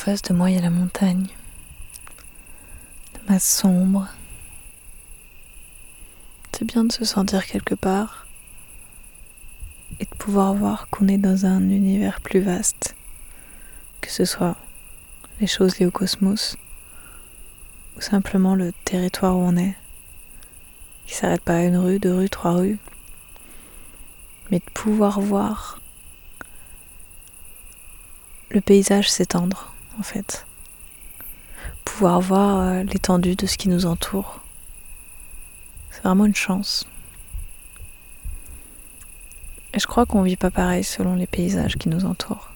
[0.00, 1.26] face de moi, il y a la montagne.
[3.12, 4.08] De masse sombre.
[6.52, 8.26] C'est bien de se sentir quelque part
[9.98, 12.96] et de pouvoir voir qu'on est dans un univers plus vaste,
[14.00, 14.56] que ce soit
[15.38, 16.56] les choses liées au cosmos
[17.98, 19.76] ou simplement le territoire où on est,
[21.06, 22.78] qui s'arrête pas à une rue, deux rues, trois rues,
[24.50, 25.78] mais de pouvoir voir
[28.48, 29.69] le paysage s'étendre
[30.00, 30.46] en fait,
[31.84, 34.40] pouvoir voir euh, l'étendue de ce qui nous entoure.
[35.90, 36.86] C'est vraiment une chance.
[39.74, 42.49] Et je crois qu'on vit pas pareil selon les paysages qui nous entourent.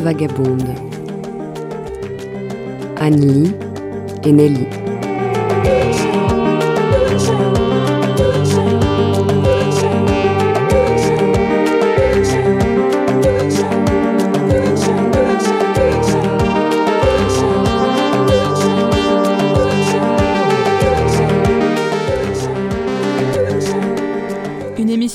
[0.00, 0.74] Vagabondes.
[3.00, 3.52] Anne-Lee
[4.24, 4.87] et Nelly.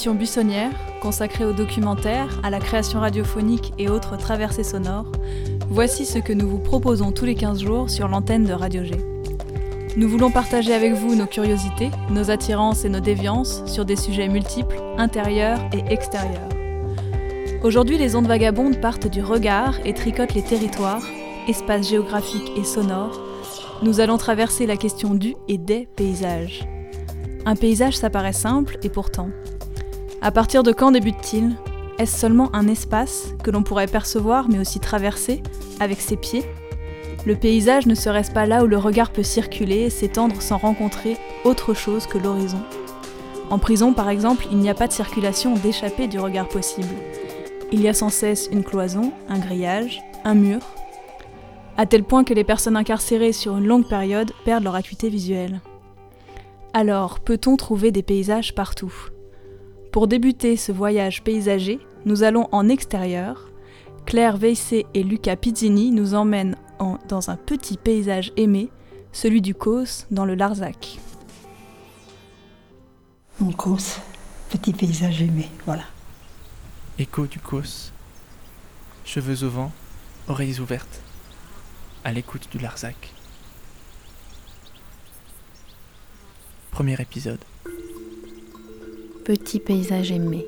[0.04, 5.10] Une émission buissonnière consacrée au documentaire, à la création radiophonique et autres traversées sonores.
[5.70, 8.96] Voici ce que nous vous proposons tous les 15 jours sur l'antenne de Radio G.
[9.96, 14.28] Nous voulons partager avec vous nos curiosités, nos attirances et nos déviances sur des sujets
[14.28, 16.50] multiples, intérieurs et extérieurs.
[17.64, 21.06] Aujourd'hui, les ondes vagabondes partent du regard et tricotent les territoires,
[21.48, 23.22] espaces géographiques et sonores.
[23.84, 26.68] Nous allons traverser la question du et des paysages.
[27.46, 29.30] Un paysage, ça paraît simple, et pourtant.
[30.24, 31.58] À partir de quand débute-t-il
[32.00, 35.44] Est-ce seulement un espace que l'on pourrait percevoir mais aussi traverser
[35.82, 36.46] avec ses pieds
[37.26, 41.74] Le paysage ne serait-ce pas là où le regard peut circuler, s'étendre sans rencontrer autre
[41.74, 42.62] chose que l'horizon
[43.50, 46.96] En prison, par exemple, il n'y a pas de circulation d'échappée du regard possible.
[47.74, 50.62] Il y a sans cesse une cloison, un grillage, un mur,
[51.76, 55.60] à tel point que les personnes incarcérées sur une longue période perdent leur acuité visuelle.
[56.72, 59.10] Alors, peut-on trouver des paysages partout?
[59.94, 63.50] Pour débuter ce voyage paysager, nous allons en extérieur.
[64.08, 68.70] Claire Veissé et Luca Pizzini nous emmènent en- dans un petit paysage aimé,
[69.12, 70.98] celui du Causse dans le Larzac.
[73.40, 73.98] Mon cause,
[74.50, 75.84] petit paysage aimé, voilà.
[76.98, 77.94] Écho du Causse.
[79.06, 79.72] Cheveux au vent,
[80.28, 81.02] oreilles ouvertes.
[82.04, 83.14] À l'écoute du Larzac.
[86.72, 87.40] Premier épisode.
[89.24, 90.46] Petit paysage aimé.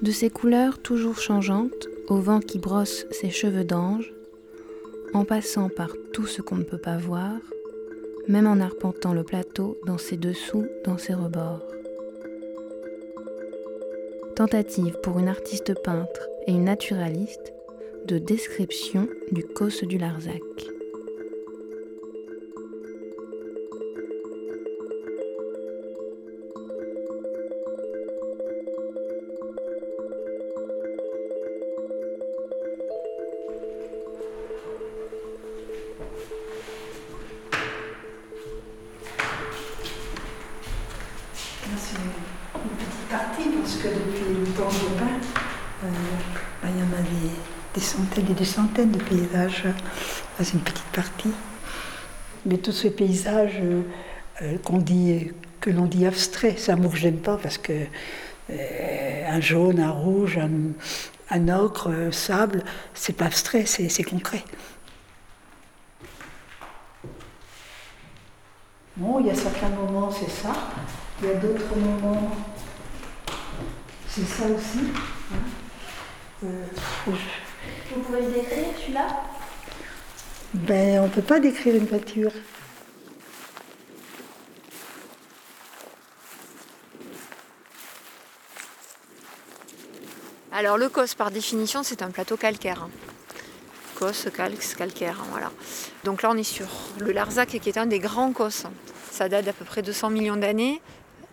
[0.00, 4.14] De ses couleurs toujours changeantes, au vent qui brosse ses cheveux d'ange,
[5.12, 7.36] en passant par tout ce qu'on ne peut pas voir,
[8.26, 11.60] même en arpentant le plateau dans ses dessous, dans ses rebords.
[14.34, 17.52] Tentative pour une artiste peintre et une naturaliste
[18.06, 20.40] de description du Causse du Larzac.
[48.80, 49.64] De paysages.
[50.40, 51.30] C'est une petite partie.
[52.46, 53.82] Mais tous ces paysages euh,
[54.42, 55.30] euh, qu'on dit,
[55.60, 57.72] que l'on dit abstraits, c'est un mot que je n'aime pas parce que
[58.50, 60.50] euh, un jaune, un rouge, un,
[61.30, 62.64] un ocre, un sable,
[62.94, 64.42] c'est pas abstrait, c'est concret.
[68.96, 70.52] Bon, il y a certains moments, c'est ça.
[71.22, 72.32] Il y a d'autres moments,
[74.08, 74.80] c'est ça aussi.
[75.32, 75.36] hein.
[76.44, 76.66] Euh,
[77.94, 79.06] Vous pouvez le décrire celui-là?
[80.54, 82.32] Ben, on ne peut pas décrire une voiture.
[90.52, 92.88] Alors le COS, par définition, c'est un plateau calcaire.
[93.98, 95.50] COS, calx, calcaire, voilà.
[96.04, 96.68] Donc là, on est sur
[96.98, 98.64] le Larzac, qui est un des grands COS.
[99.10, 100.80] Ça date d'à peu près 200 millions d'années.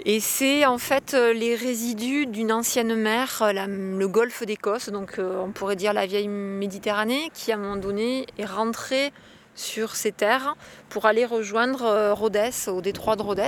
[0.05, 3.51] Et c'est en fait euh, les résidus d'une ancienne mer, euh,
[3.97, 7.75] le golfe d'Écosse, donc euh, on pourrait dire la vieille Méditerranée, qui à un moment
[7.75, 9.11] donné est rentrée
[9.55, 10.55] sur ces terres
[10.87, 13.41] pour aller rejoindre Rhodes, au détroit de Rhodes,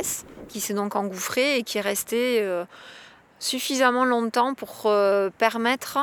[0.50, 2.46] qui s'est donc engouffré et qui est resté
[3.42, 5.98] suffisamment longtemps pour euh, permettre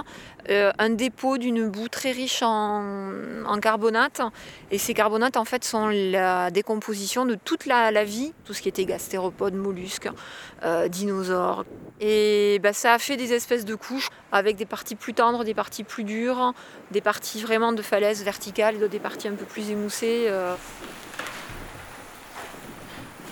[0.50, 3.12] euh, un dépôt d'une boue très riche en,
[3.62, 4.20] carbonate.
[4.70, 8.68] Et ces carbonates, en fait, sont la décomposition de toute la, vie, tout ce qui
[8.68, 10.10] était gastéropodes, mollusques,
[10.64, 11.64] euh, dinosaures.
[12.00, 15.54] Et bah, ça a fait des espèces de couches avec des parties plus tendres, des
[15.54, 16.54] parties plus dures,
[16.90, 20.28] des parties vraiment de falaises verticales, des parties un peu plus émoussées.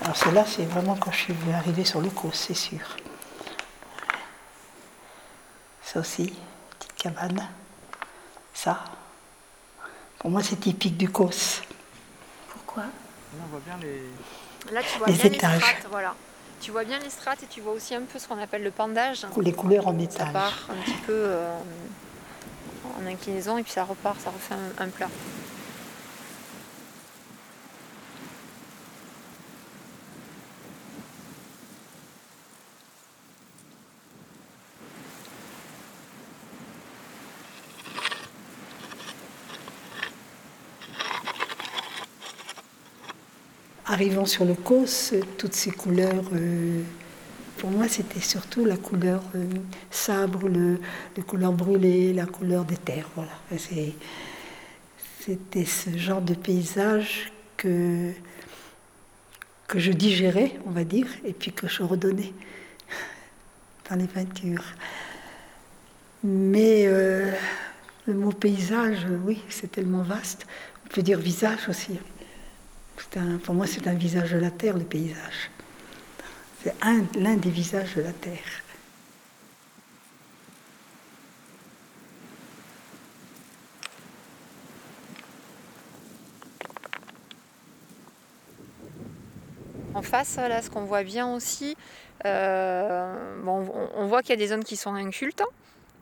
[0.03, 2.97] Alors cela, c'est vraiment quand je suis arrivée sur le c'est sûr.
[5.87, 6.35] Ça aussi,
[6.81, 7.47] petite cabane.
[8.53, 8.83] Ça,
[10.19, 11.63] pour moi, c'est typique du Cos.
[12.49, 12.83] Pourquoi?
[12.83, 12.91] Là,
[13.45, 15.53] on voit bien les, Là, tu vois bien étages.
[15.53, 16.17] Les strates, voilà.
[16.61, 18.73] Tu vois bien les strates et tu vois aussi un peu ce qu'on appelle le
[18.73, 19.27] pendage.
[19.41, 20.27] Les couleurs en étage.
[20.27, 21.57] Ça part un petit peu euh,
[22.99, 25.09] en inclinaison et puis ça repart, ça refait un plat.
[43.97, 46.83] Arrivant sur le cos, toutes ces couleurs, euh,
[47.57, 49.47] pour moi, c'était surtout la couleur euh,
[49.91, 50.79] sabre, le,
[51.17, 53.09] les couleurs brûlées, la couleur des terres.
[53.15, 53.33] Voilà.
[55.19, 58.11] C'était ce genre de paysage que,
[59.67, 62.35] que je digérais, on va dire, et puis que je redonnais
[63.89, 64.75] dans les peintures.
[66.23, 67.33] Mais euh,
[68.07, 70.47] le mot paysage, oui, c'est tellement vaste.
[70.85, 71.99] On peut dire visage aussi
[73.45, 75.51] pour moi, c'est un visage de la terre, le paysage.
[76.63, 76.75] C'est
[77.15, 78.39] l'un des visages de la terre.
[89.95, 91.77] En face, là, ce qu'on voit bien aussi,
[92.27, 95.43] euh, on, voit qu'il y a des zones qui sont incultes,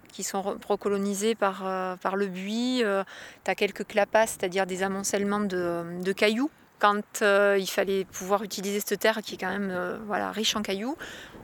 [0.08, 2.82] qui sont recolonisées par, euh, par le buis.
[2.82, 3.05] Euh,
[3.44, 6.50] tu as quelques clapas, c'est-à-dire des amoncellements de cailloux
[6.84, 10.54] quand euh, il fallait pouvoir utiliser cette terre qui est quand même euh, voilà, riche
[10.54, 10.98] en cailloux,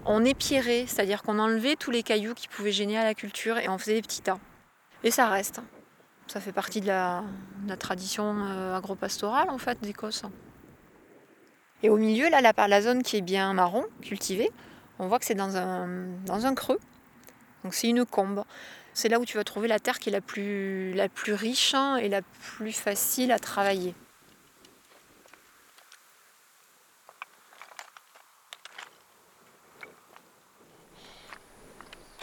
[0.04, 3.66] on épierrait, c'est-à-dire qu'on enlevait tous les cailloux qui pouvaient gêner à la culture et
[3.66, 4.38] on faisait des petits tas.
[5.02, 5.62] Et ça reste.
[6.26, 7.24] Ça fait partie de la,
[7.78, 10.24] tradition euh, agro-pastorale en fait d'Écosse.
[11.82, 14.50] Et au milieu, là, la, la zone qui est bien marron, cultivée,
[14.98, 16.80] on voit que c'est dans un, creux.
[17.64, 18.44] Donc c'est une combe.
[18.92, 20.94] C'est là où tu vas trouver la terre qui est la plus,
[21.28, 23.94] riche et la plus facile à travailler.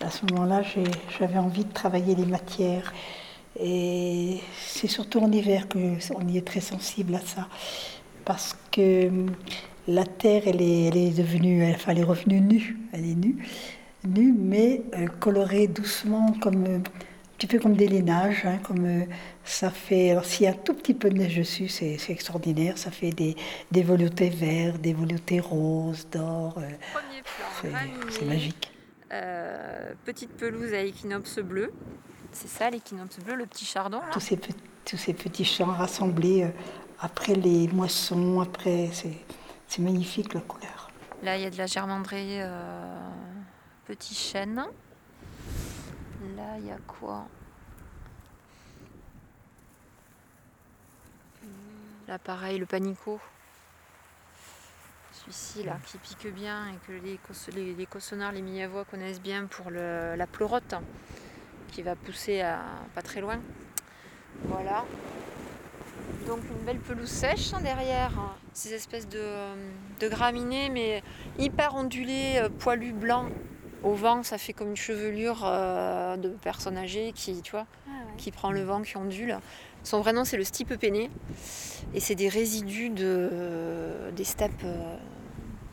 [0.02, 0.62] À ce moment-là,
[1.20, 2.94] j'avais envie de travailler les matières.
[3.60, 7.48] Et c'est surtout en hiver qu'on y est très sensible à ça.
[8.24, 9.32] Parce que hum,
[9.88, 12.78] la terre, elle est, elle est devenue, enfin, elle est revenue nue.
[12.92, 13.38] Elle est nue,
[14.06, 16.82] nue mais euh, colorée doucement, comme, un
[17.38, 18.46] petit peu comme des lainages.
[18.46, 19.06] Hein, comme, euh,
[19.46, 22.78] ça fait, alors s'il y a un tout petit peu de neige dessus, c'est extraordinaire.
[22.78, 23.36] Ça fait des,
[23.72, 26.60] des veloutés verts, des veloutés roses, d'or.
[26.60, 27.72] Euh,
[28.12, 28.72] c'est magique.
[29.12, 31.72] Euh, petite pelouse à équinoxe bleu.
[32.32, 34.02] C'est ça l'équinoxe bleu, le petit chardon.
[34.12, 34.38] Tous, ces,
[34.86, 36.50] tous ces petits champs rassemblés euh,
[37.00, 40.90] après les moissons, après, c'est magnifique la couleur.
[41.24, 43.10] Là, il y a de la germandrée euh,
[43.86, 44.66] petit chêne.
[46.36, 47.28] Là, il y a quoi?
[52.08, 53.20] Là, pareil, le panico
[55.30, 57.20] celui-ci là, qui pique bien et que les,
[57.54, 60.76] les, les cossonnards, les Miavois connaissent bien pour la pleurote
[61.72, 62.60] qui va pousser à,
[62.96, 63.40] pas très loin.
[64.46, 64.86] Voilà.
[66.26, 68.12] Donc une belle pelouse sèche hein, derrière,
[68.54, 69.24] ces espèces de,
[70.00, 71.04] de, graminées mais
[71.38, 73.32] hyper ondulées, euh, poilues blancs.
[73.84, 77.92] Au vent, ça fait comme une chevelure euh, de personnes âgées qui, tu vois, ah
[78.18, 79.38] qui prend le vent, qui ondule.
[79.84, 81.10] Son vrai nom, c'est le stipe peiné.
[81.94, 83.30] Et c'est des résidus de,
[84.16, 84.98] des steppes euh,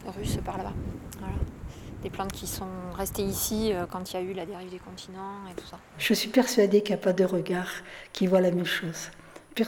[0.06, 0.73] russes par là-bas.
[2.02, 4.78] Des plantes qui sont restées ici euh, quand il y a eu la dérive des
[4.78, 5.78] continents et tout ça.
[5.96, 7.70] Je suis persuadée qu'il n'y a pas de regard
[8.12, 9.08] qui voit la même chose.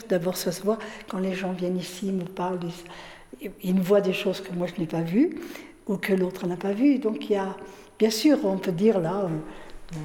[0.09, 0.77] D'abord, ça se voit
[1.07, 2.59] quand les gens viennent ici, nous parlent,
[3.63, 5.39] ils me voient des choses que moi je n'ai pas vues
[5.87, 6.99] ou que l'autre n'a pas vues.
[6.99, 7.55] Donc il y a,
[7.97, 9.27] bien sûr, on peut dire là,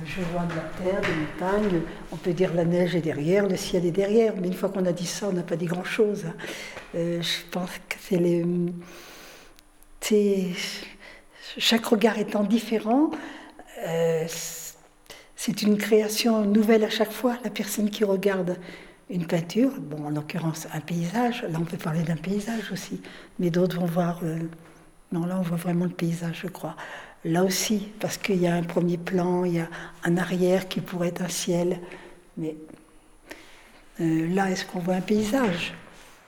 [0.07, 1.81] je vois de la terre, des montagnes,
[2.13, 4.87] on peut dire la neige est derrière, le ciel est derrière, mais une fois qu'on
[4.87, 6.25] a dit ça, on n'a pas dit grand-chose.
[6.27, 6.35] Hein.
[6.95, 8.45] Euh, je pense que c'est les...
[11.59, 13.11] Chaque regard étant différent,
[13.87, 14.27] euh,
[15.37, 17.37] c'est une création nouvelle à chaque fois.
[17.45, 18.59] La personne qui regarde
[19.11, 23.01] une peinture, bon, en l'occurrence un paysage, là on peut parler d'un paysage aussi,
[23.39, 24.21] mais d'autres vont voir...
[24.23, 24.39] Euh,
[25.13, 26.77] non, là on voit vraiment le paysage, je crois.
[27.25, 29.69] Là aussi, parce qu'il y a un premier plan, il y a
[30.05, 31.79] un arrière qui pourrait être un ciel.
[32.37, 32.57] Mais
[34.01, 35.75] euh, là, est-ce qu'on voit un paysage?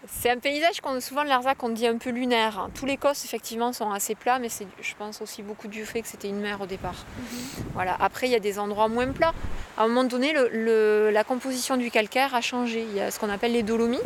[0.06, 2.68] C'est un paysage qu'on souvent de Larzac on dit un peu lunaire.
[2.75, 6.02] Tous les cosses effectivement sont assez plats, mais c'est je pense aussi beaucoup du fait
[6.02, 7.04] que c'était une mer au départ.
[7.18, 7.64] Mhm.
[7.75, 7.96] Voilà.
[8.00, 9.32] Après il y a des endroits moins plats.
[9.76, 12.87] À un moment donné, la composition du calcaire a changé.
[12.88, 14.00] Il y a ce qu'on appelle les dolomies,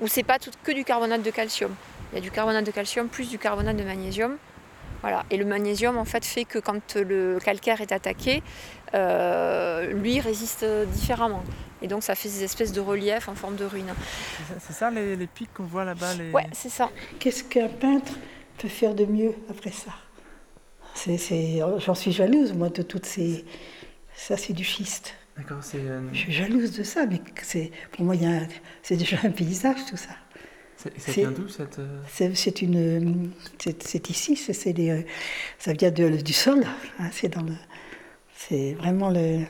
[0.00, 1.74] où c'est pas tout, que du carbonate de calcium.
[2.12, 4.36] Il y a du carbonate de calcium plus du carbonate de magnésium.
[5.02, 5.24] Voilà.
[5.30, 8.42] Et le magnésium, en fait, fait que quand le calcaire est attaqué,
[8.94, 11.42] euh, lui résiste différemment.
[11.80, 13.94] Et donc, ça fait des espèces de reliefs en forme de ruines.
[14.60, 16.32] C'est ça, les, pics qu'on voit là-bas les...
[16.32, 16.90] Ouais, c'est ça.
[17.20, 18.12] Qu'est-ce qu'un peintre
[18.58, 19.92] peut faire de mieux après ça?
[21.78, 23.44] J'en suis jalouse, moi, de toutes ces.
[24.14, 25.14] Ça, c'est du schiste.
[25.36, 25.78] D'accord, c'est.
[25.78, 27.20] Euh, Je suis jalouse de ça, mais
[27.92, 28.16] pour moi,
[28.82, 30.10] c'est déjà un paysage, tout ça.
[30.76, 35.02] Ça vient d'où cette euh, C'est une, c'est ici, c'est euh,
[35.58, 36.64] ça vient du sol.
[36.98, 37.52] Hein, c'est dans le,
[38.38, 39.44] c'est vraiment le,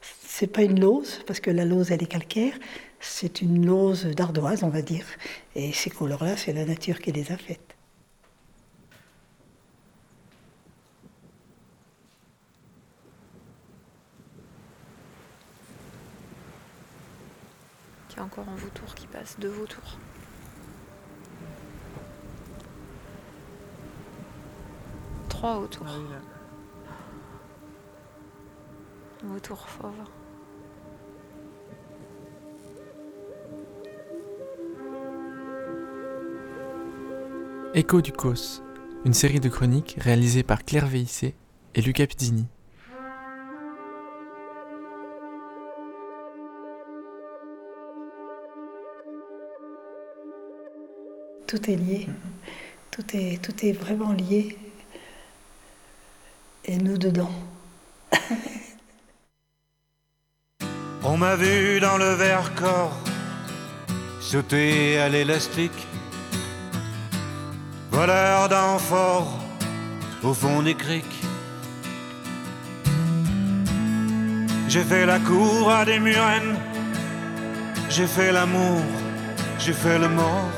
[0.00, 2.54] c'est pas une lose parce que la lose elle est calcaire,
[3.00, 5.06] c'est une lose d'ardoise on va dire.
[5.54, 7.74] Et ces couleurs-là, c'est la nature qui les a faites.
[18.10, 19.98] Il y a encore un vautour qui passe, deux vautours.
[25.56, 25.86] autour.
[25.88, 26.37] Ah
[29.34, 29.92] autour fauve.
[37.74, 38.62] Écho du Cos,
[39.04, 41.34] une série de chroniques réalisées par Claire Veillissé
[41.74, 42.46] et Luca Pizzini.
[51.46, 52.06] Tout est lié,
[52.90, 54.58] tout est, tout est vraiment lié
[56.64, 57.30] et nous dedans.
[61.02, 62.98] On m'a vu dans le verre corps
[64.20, 65.86] sauter à l'élastique,
[67.90, 69.38] voleur d'enfort
[70.22, 71.22] au fond des criques.
[74.68, 76.58] J'ai fait la cour à des murennes,
[77.88, 78.82] j'ai fait l'amour,
[79.58, 80.52] j'ai fait le mort.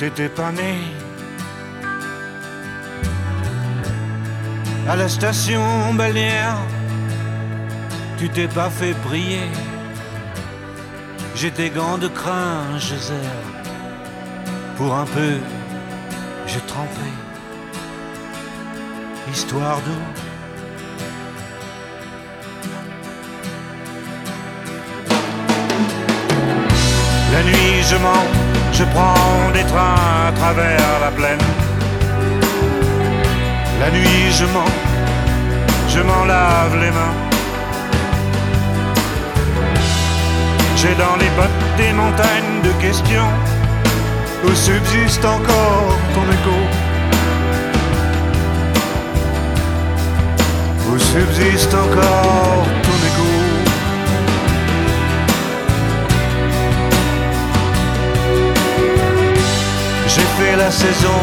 [0.00, 0.74] T'étais pas né
[4.88, 6.58] à la station balnéaire,
[8.18, 9.48] tu t'es pas fait prier.
[11.36, 12.96] J'ai tes gants de crin, je
[14.76, 15.34] Pour un peu,
[16.46, 17.08] j'ai trempé.
[19.32, 20.02] Histoire d'eau.
[27.32, 28.26] La nuit, je mens,
[28.72, 31.46] je prends des trains à travers la plaine.
[33.78, 34.74] La nuit je mens,
[35.88, 37.27] je m'en lave les mains.
[40.80, 43.32] J'ai dans les bottes des montagnes de questions
[44.44, 46.58] où subsiste encore ton écho.
[50.88, 53.28] Où subsiste encore ton écho.
[60.06, 61.20] J'ai fait la saison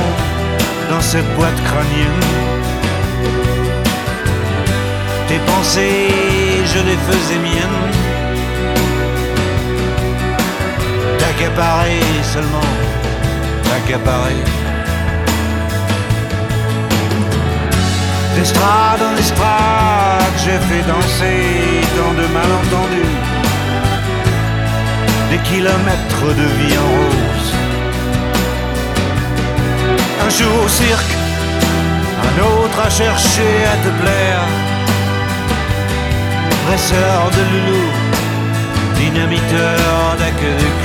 [0.89, 2.25] dans cette boîte crânienne.
[5.29, 6.09] Tes pensées,
[6.65, 8.04] je les faisais miennes.
[11.37, 12.71] T'accaparer seulement,
[13.63, 14.41] t'accaparer.
[18.35, 23.17] D'estrade en estrade, j'ai fait danser tant de malentendus.
[25.29, 27.53] Des kilomètres de vie en rose
[30.25, 31.13] un jour au cirque,
[32.23, 34.43] un autre à chercher à te plaire.
[36.65, 37.87] Presseur de loulou,
[38.95, 40.84] dynamiteur d'aqueduc.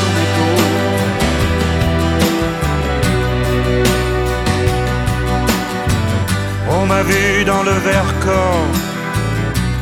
[7.45, 8.67] Dans le verre corps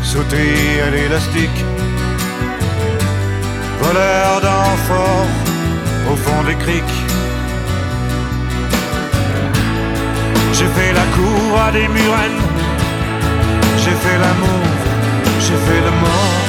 [0.01, 1.59] sauter à l'élastique,
[3.81, 5.27] voleur d'enfort
[6.11, 6.99] au fond des criques.
[10.53, 12.41] J'ai fait la cour à des murennes,
[13.77, 14.65] j'ai fait l'amour,
[15.39, 16.39] j'ai fait le mort.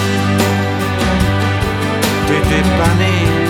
[2.27, 3.50] T'étais pas.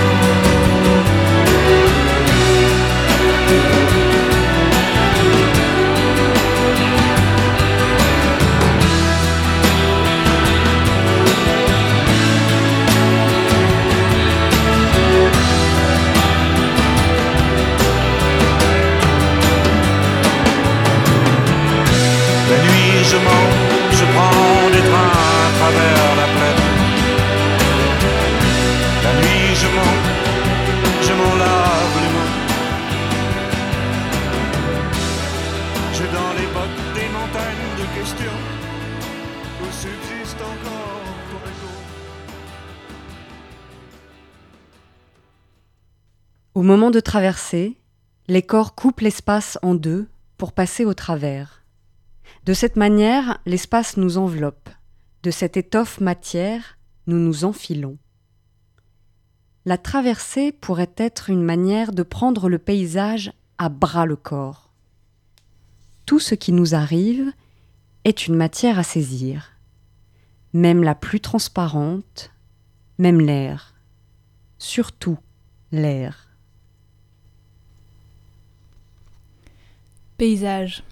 [23.03, 23.47] Je mens,
[23.91, 25.13] je prends des trains
[25.45, 26.63] à travers la plaine.
[29.03, 29.97] La nuit je mens,
[31.07, 32.33] je m'en lave les mains.
[35.93, 38.39] J'ai dans les bottes des montagnes de questions
[39.61, 40.91] où subsiste encore.
[46.53, 47.77] Au moment de traverser,
[48.27, 51.60] les corps coupent l'espace en deux pour passer au travers.
[52.45, 54.69] De cette manière, l'espace nous enveloppe.
[55.21, 57.97] De cette étoffe matière, nous nous enfilons.
[59.65, 64.71] La traversée pourrait être une manière de prendre le paysage à bras le corps.
[66.07, 67.31] Tout ce qui nous arrive
[68.05, 69.51] est une matière à saisir,
[70.53, 72.31] même la plus transparente,
[72.97, 73.75] même l'air,
[74.57, 75.19] surtout
[75.71, 76.27] l'air.
[80.17, 80.83] Paysage.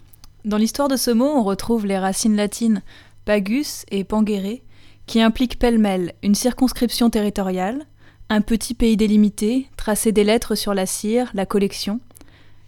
[0.46, 2.82] Dans l'histoire de ce mot, on retrouve les racines latines
[3.26, 4.62] pagus et pangere,
[5.06, 7.86] qui impliquent pêle-mêle une circonscription territoriale,
[8.30, 12.00] un petit pays délimité, tracer des lettres sur la cire, la collection,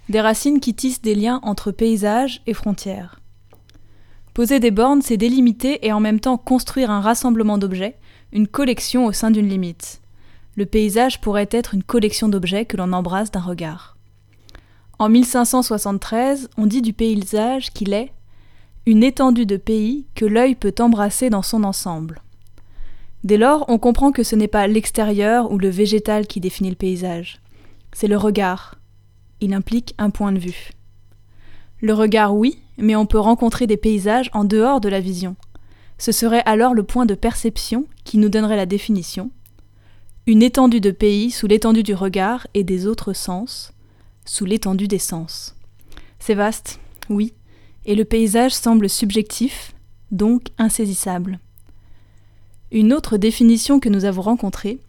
[0.10, 3.22] des racines qui tissent des liens entre paysage et frontières.
[4.34, 7.98] Poser des bornes, c'est délimiter et en même temps construire un rassemblement d'objets,
[8.32, 10.02] une collection au sein d'une limite.
[10.56, 13.91] Le paysage pourrait être une collection d'objets que l'on embrasse d'un regard.
[15.02, 18.12] En 1573, on dit du paysage qu'il est
[18.86, 22.22] une étendue de pays que l'œil peut embrasser dans son ensemble.
[23.24, 26.76] Dès lors, on comprend que ce n'est pas l'extérieur ou le végétal qui définit le
[26.76, 27.42] paysage,
[27.94, 28.76] c'est le regard.
[29.40, 30.70] Il implique un point de vue.
[31.80, 35.36] Le regard, oui, mais on peut rencontrer des paysages en dehors de la vision.
[35.98, 39.32] Ce serait alors le point de perception qui nous donnerait la définition.
[40.28, 43.74] Une étendue de pays sous l'étendue du regard et des autres sens,
[44.32, 45.58] sous l'étendue des sens.
[46.18, 47.34] C'est vaste, oui,
[47.84, 49.76] et le paysage semble subjectif,
[50.10, 51.42] donc insaisissable.
[52.72, 54.80] Une autre définition que nous avons rencontrée,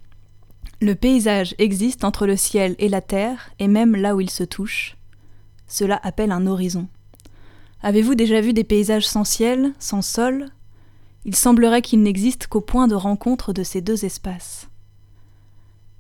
[0.81, 4.45] le paysage existe entre le ciel et la terre, et même là où il se
[4.45, 4.97] touche.
[5.67, 6.87] Cela appelle un horizon.
[7.83, 10.51] Avez-vous déjà vu des paysages sans ciel, sans sol?
[11.25, 14.69] Il semblerait qu'il n'existe qu'au point de rencontre de ces deux espaces.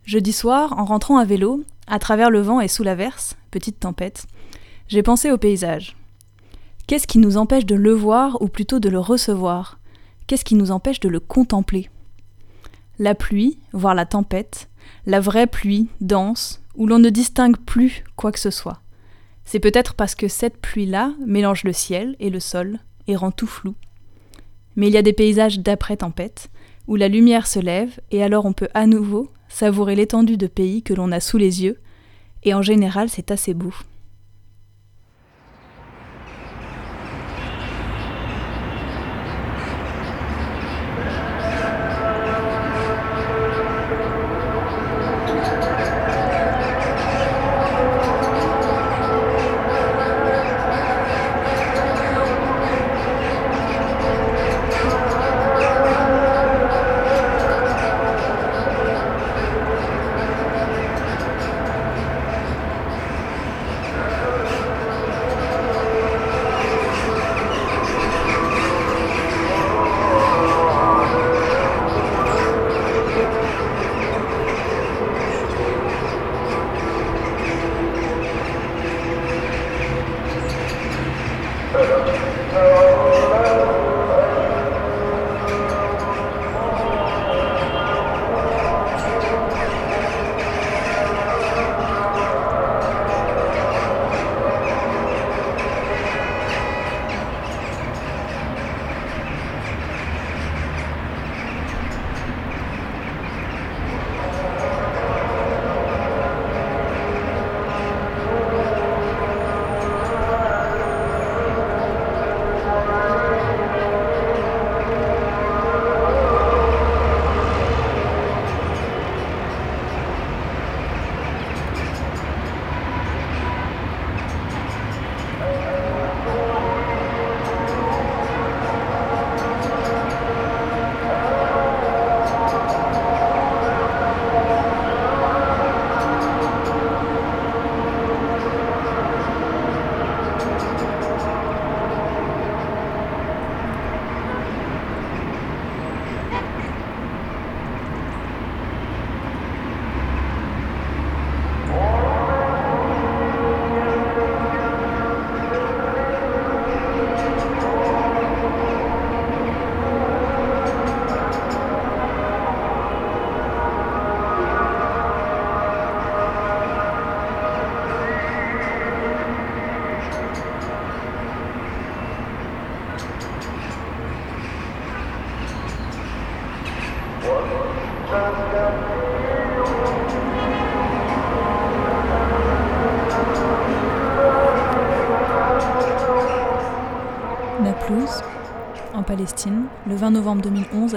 [0.04, 4.26] Jeudi soir, en rentrant à vélo, à travers le vent et sous l'averse, petite tempête,
[4.88, 5.96] j'ai pensé au paysage.
[6.86, 9.78] Qu'est-ce qui nous empêche de le voir ou plutôt de le recevoir?
[10.26, 11.88] Qu'est-ce qui nous empêche de le contempler?
[12.98, 14.68] La pluie, voire la tempête,
[15.06, 18.80] la vraie pluie, dense, où l'on ne distingue plus quoi que ce soit.
[19.44, 23.46] C'est peut-être parce que cette pluie-là mélange le ciel et le sol et rend tout
[23.46, 23.74] flou.
[24.76, 26.50] Mais il y a des paysages d'après-tempête,
[26.88, 30.82] où la lumière se lève et alors on peut à nouveau savourer l'étendue de pays
[30.82, 31.78] que l'on a sous les yeux,
[32.42, 33.72] et en général c'est assez beau.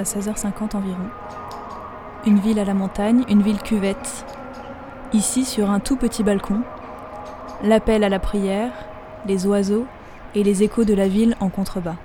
[0.06, 1.10] 16h50 environ.
[2.26, 4.26] Une ville à la montagne, une ville cuvette.
[5.14, 6.62] Ici, sur un tout petit balcon,
[7.64, 8.72] l'appel à la prière,
[9.26, 9.86] les oiseaux
[10.34, 11.96] et les échos de la ville en contrebas.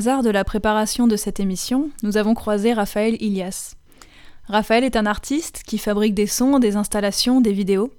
[0.00, 3.74] Hasard de la préparation de cette émission, nous avons croisé Raphaël Ilias.
[4.46, 7.92] Raphaël est un artiste qui fabrique des sons, des installations, des vidéos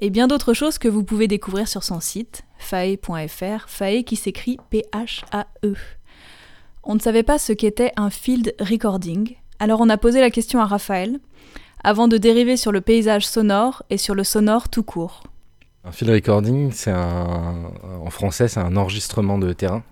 [0.00, 4.56] et bien d'autres choses que vous pouvez découvrir sur son site fae.fr, fae qui s'écrit
[4.70, 5.74] P-H-A-E.
[6.84, 10.58] On ne savait pas ce qu'était un field recording, alors on a posé la question
[10.60, 11.18] à Raphaël
[11.84, 15.22] avant de dériver sur le paysage sonore et sur le sonore tout court.
[15.84, 17.72] Un field recording, c'est un,
[18.02, 19.82] en français, c'est un enregistrement de terrain.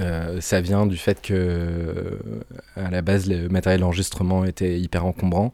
[0.00, 2.18] Euh, ça vient du fait que,
[2.76, 5.52] à la base, le matériel d'enregistrement était hyper encombrant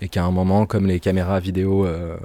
[0.00, 2.16] et qu'à un moment, comme les caméras vidéo, euh,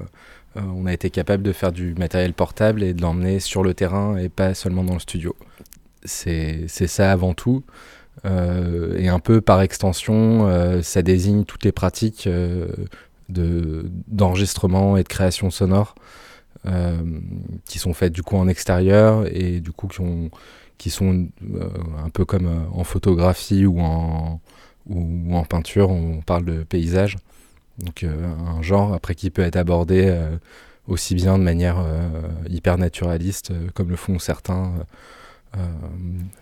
[0.55, 3.73] euh, on a été capable de faire du matériel portable et de l'emmener sur le
[3.73, 5.35] terrain et pas seulement dans le studio.
[6.03, 7.63] C'est ça avant tout.
[8.25, 12.29] et un peu par extension, ça désigne toutes les pratiques
[13.29, 15.95] d'enregistrement et de création sonore
[17.65, 20.29] qui sont faites du coup en extérieur et du coup qui ont
[20.77, 21.69] qui sont euh,
[22.03, 24.39] un peu comme euh, en photographie ou en,
[24.87, 27.17] ou, en peinture, on parle de paysage.
[27.79, 30.15] Donc euh, un genre après qui peut être abordé
[30.87, 31.85] aussi bien de manière
[32.49, 34.73] hyper naturaliste comme le font certains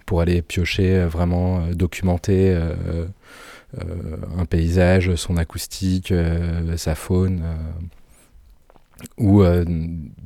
[0.05, 2.55] pour aller piocher vraiment documenter
[3.75, 6.13] un paysage, son acoustique,
[6.77, 7.43] sa faune
[9.17, 9.43] ou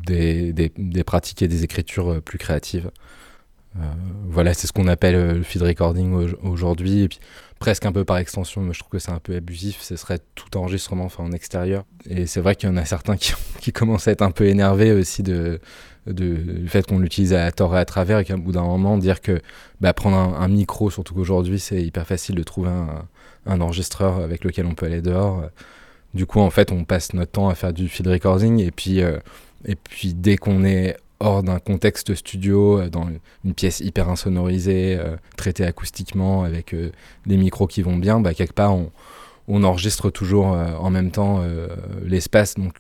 [0.06, 2.92] des, des, des, pratiques et des écritures plus créatives.
[3.78, 3.82] Euh,
[4.26, 6.12] voilà, c'est ce qu'on appelle euh, le feed recording
[6.44, 7.02] aujourd'hui.
[7.02, 7.20] Et puis,
[7.60, 9.82] presque un peu par extension, mais je trouve que c'est un peu abusif.
[9.82, 11.86] Ce serait tout enregistrement en extérieur.
[12.10, 14.46] Et c'est vrai qu'il y en a certains qui, qui, commencent à être un peu
[14.46, 15.60] énervés aussi de,
[16.08, 18.98] de du fait qu'on l'utilise à tort et à travers et qu'à bout d'un moment,
[18.98, 19.42] dire que
[19.82, 23.06] bah, prendre un, micro, surtout qu'aujourd'hui, c'est hyper facile de trouver un,
[23.46, 25.44] un, enregistreur avec lequel on peut aller dehors.
[26.14, 29.02] Du coup, en fait, on passe notre temps à faire du field recording et puis,
[29.02, 29.20] euh,
[29.66, 33.08] et puis dès qu'on est hors d'un contexte studio, dans
[33.44, 34.98] une pièce hyper insonorisée,
[35.36, 36.76] traitée acoustiquement, avec
[37.26, 38.76] des micros qui vont bien, bah, quelque part,
[39.48, 41.44] on, enregistre toujours en même temps
[42.06, 42.56] l'espace.
[42.56, 42.74] Donc,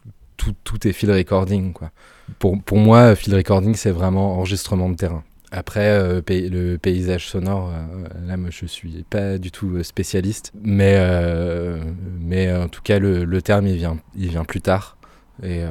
[0.63, 1.73] tout, est field recording.
[1.73, 1.91] Quoi.
[2.39, 5.23] Pour, moi, field recording, c'est vraiment enregistrement de terrain.
[5.51, 10.51] Après, euh, le paysage sonore, euh, là, moi, je suis pas du tout euh, spécialiste,
[10.61, 10.99] mais,
[12.19, 14.98] mais en tout cas, le, le, terme, il vient, il vient plus tard.
[15.43, 15.61] Et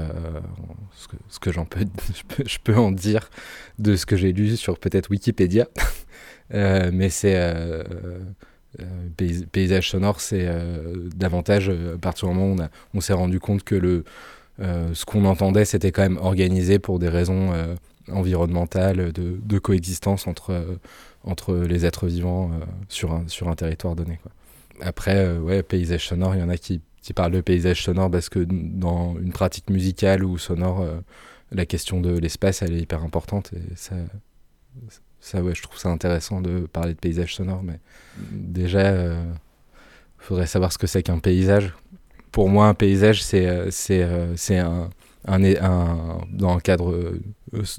[0.95, 1.51] ce que, ce que
[2.47, 3.29] je peux, en dire
[3.79, 5.67] de ce que j'ai lu sur peut-être Wikipédia,
[6.53, 7.85] mais c'est
[9.53, 10.49] paysage sonore, c'est
[11.15, 14.05] davantage à partir du moment où on, s'est rendu compte que le,
[14.59, 17.53] ce qu'on entendait, c'était quand même organisé pour des raisons
[18.13, 20.77] environnementale, de, coexistence entre, euh,
[21.25, 24.19] entre les êtres vivants euh, sur, un, sur un territoire donné.
[24.81, 28.11] Après, euh, ouais, paysage sonore, il y en a qui, qui, parlent de paysage sonore
[28.11, 30.87] parce que dans une pratique musicale ou sonore,
[31.51, 33.51] la question de l'espace, elle est hyper importante.
[33.55, 33.95] Et ça,
[35.21, 37.63] ça ouais, je trouve ça intéressant de parler de paysage sonore.
[37.63, 37.81] Mais
[38.31, 39.17] déjà, il
[40.19, 41.75] faudrait savoir ce que c'est qu'un paysage.
[42.33, 44.03] Pour moi, un paysage, c'est c'est
[44.59, 44.91] un,
[45.29, 47.21] un, dans, le cadre, euh,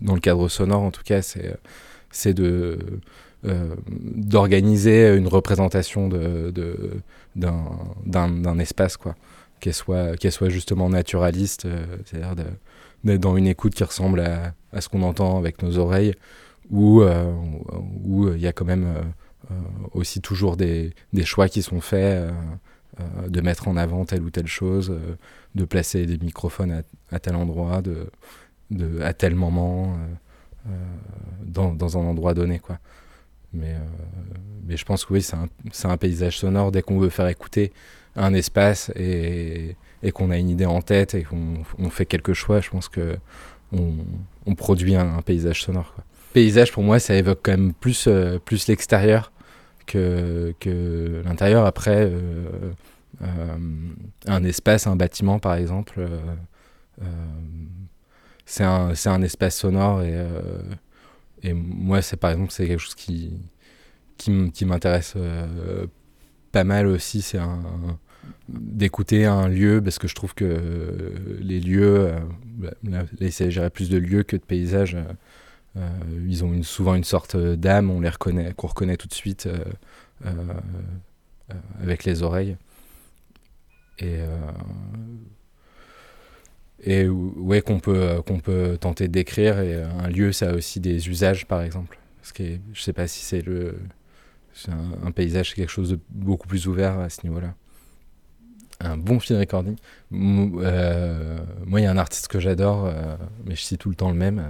[0.02, 2.80] dans le cadre sonore, en tout cas, c'est, de,
[3.46, 7.02] euh, d'organiser une représentation de, de,
[7.40, 9.16] d'un, espace, quoi.
[9.60, 12.36] Qu'elle soit, soit justement naturaliste, euh, c'est-à-dire
[13.04, 16.14] d'être dans une écoute qui ressemble à, à, ce qu'on entend avec nos oreilles,
[16.70, 18.88] où il y a quand même
[19.94, 22.32] aussi toujours des, des, choix qui sont faits
[23.28, 24.94] de mettre en avant telle ou telle chose,
[25.56, 28.10] de placer des microphones à, tel endroit, de,
[28.72, 30.72] de, à tel moment, euh, euh,
[31.46, 32.60] dans, dans, un endroit donné.
[32.60, 32.80] Quoi.
[33.54, 33.80] Mais, euh,
[34.68, 35.48] mais je pense que oui, c'est un,
[35.90, 36.72] un, paysage sonore.
[36.72, 37.72] Dès qu'on veut faire écouter
[38.16, 42.34] un espace et, et qu'on a une idée en tête et qu'on on fait quelque
[42.34, 43.18] choix, je pense que
[43.72, 45.94] on, produit un, paysage sonore.
[45.94, 46.04] Quoi.
[46.34, 48.10] Paysage, pour moi, ça évoque quand même plus,
[48.44, 49.32] plus l'extérieur
[49.86, 51.66] que, que l'intérieur.
[51.66, 52.12] Après,
[53.22, 53.58] euh,
[54.28, 56.20] un espace, un bâtiment par exemple, euh,
[57.02, 57.06] euh,
[58.46, 60.16] c'est un, un, espace sonore et,
[61.44, 63.34] et moi c'est par exemple c'est quelque chose qui,
[64.18, 65.16] qui m'intéresse
[66.52, 67.40] pas mal aussi, c'est
[68.50, 72.12] d'écouter un lieu parce que je trouve que les lieux,
[72.84, 74.98] là, il s'agirait plus de lieux que de paysages.
[76.26, 79.48] ils ont souvent une sorte d'âme, reconnaît, qu'on reconnaît tout de suite
[81.82, 82.58] avec les oreilles.
[84.00, 84.52] Et, euh,
[86.84, 89.60] et ouais, qu'on peut, qu'on peut tenter décrire.
[89.60, 92.00] Et un lieu, ça a aussi des usages, par exemple.
[92.22, 93.44] Parce que je sais pas si c'est.
[95.04, 97.54] Un, paysage, c'est quelque chose de beaucoup plus ouvert à ce niveau-là.
[98.82, 99.76] Un bon film recording.
[100.14, 103.16] Euh, moi, il y a un artiste que j'adore, euh,
[103.46, 104.44] mais je cite tout le temps le même,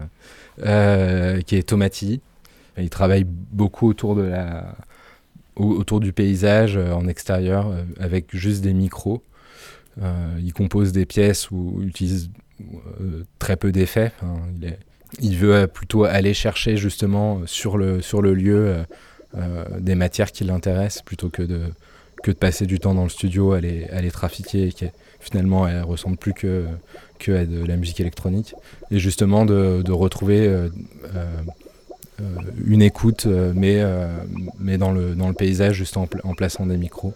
[1.46, 2.22] qui est Tomati.
[2.78, 4.76] Il travaille beaucoup autour de la,
[5.56, 9.29] autour du paysage en extérieur avec juste des micros euh,
[10.42, 12.30] il compose des pièces où il utilise
[13.02, 14.12] euh, très peu d'effets.
[15.22, 18.84] il, veut plutôt aller chercher justement sur le, sur le lieu
[19.38, 21.62] euh, des matières qui l'intéressent plutôt que de,
[22.22, 24.86] que de passer du temps dans le studio à les, à les trafiquer et qui
[25.22, 26.66] finalement elle ressemble plus que,
[27.18, 28.54] que à de la musique électronique.
[28.92, 30.54] Et justement de, de retrouver
[32.66, 33.82] une écoute mais,
[34.60, 37.14] mais dans, le, dans le paysage juste en plaçant des micros.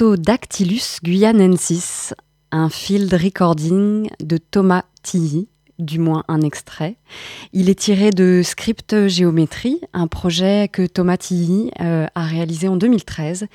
[0.00, 2.14] Leptodactylus guyanensis,
[2.52, 6.96] un field recording de Thomas Tilly, du moins un extrait.
[7.52, 12.76] Il est tiré de Script Géométrie, un projet que Thomas Tilly euh, a réalisé en
[12.76, 13.46] 2013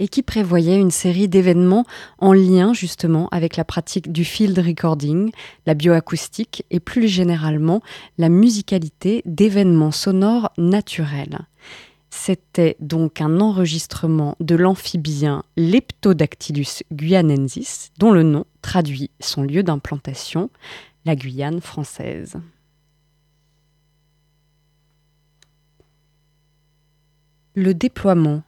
[0.00, 1.84] et qui prévoyait une série d'événements
[2.18, 5.30] en lien justement avec la pratique du field recording,
[5.66, 7.80] la bioacoustique et plus généralement
[8.18, 11.46] la musicalité d'événements sonores naturels.
[12.14, 20.50] C'était donc un enregistrement de l'amphibien Leptodactylus guyanensis, dont le nom traduit son lieu d'implantation,
[21.06, 22.36] la Guyane française.
[27.54, 28.42] Le déploiement.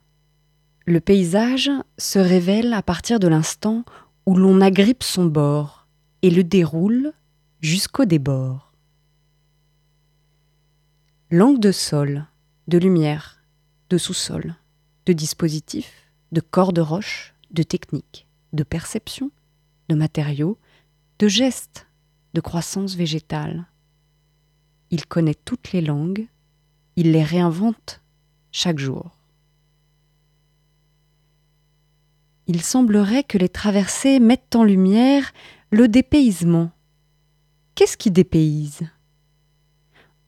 [0.84, 3.84] Le paysage se révèle à partir de l'instant
[4.26, 5.88] où l'on agrippe son bord
[6.20, 7.14] et le déroule
[7.62, 8.74] jusqu'au débord.
[11.30, 12.26] Langue de sol,
[12.68, 13.33] de lumière,
[13.94, 14.56] de sous-sol,
[15.06, 19.30] de dispositifs, de corps de roche, de techniques, de perception,
[19.88, 20.58] de matériaux,
[21.20, 21.86] de gestes,
[22.32, 23.68] de croissance végétale.
[24.90, 26.26] Il connaît toutes les langues,
[26.96, 28.00] il les réinvente
[28.50, 29.16] chaque jour.
[32.48, 35.32] Il semblerait que les traversées mettent en lumière
[35.70, 36.72] le dépaysement.
[37.76, 38.80] Qu'est-ce qui dépayse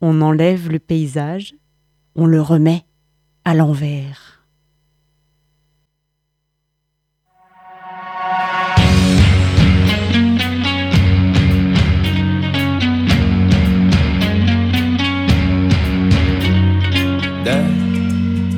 [0.00, 1.56] On enlève le paysage,
[2.14, 2.86] on le remet
[3.46, 4.22] à l'envers.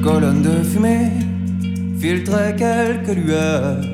[0.03, 1.11] colonne de fumée
[2.01, 3.85] filtrait quelques lueurs.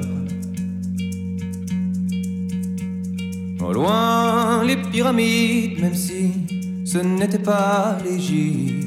[3.61, 6.31] Au loin, les pyramides, même si
[6.85, 8.84] ce n'était pas l'Égypte.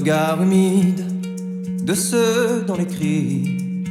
[0.00, 1.02] Regard humide
[1.84, 3.84] de ceux dans les cris.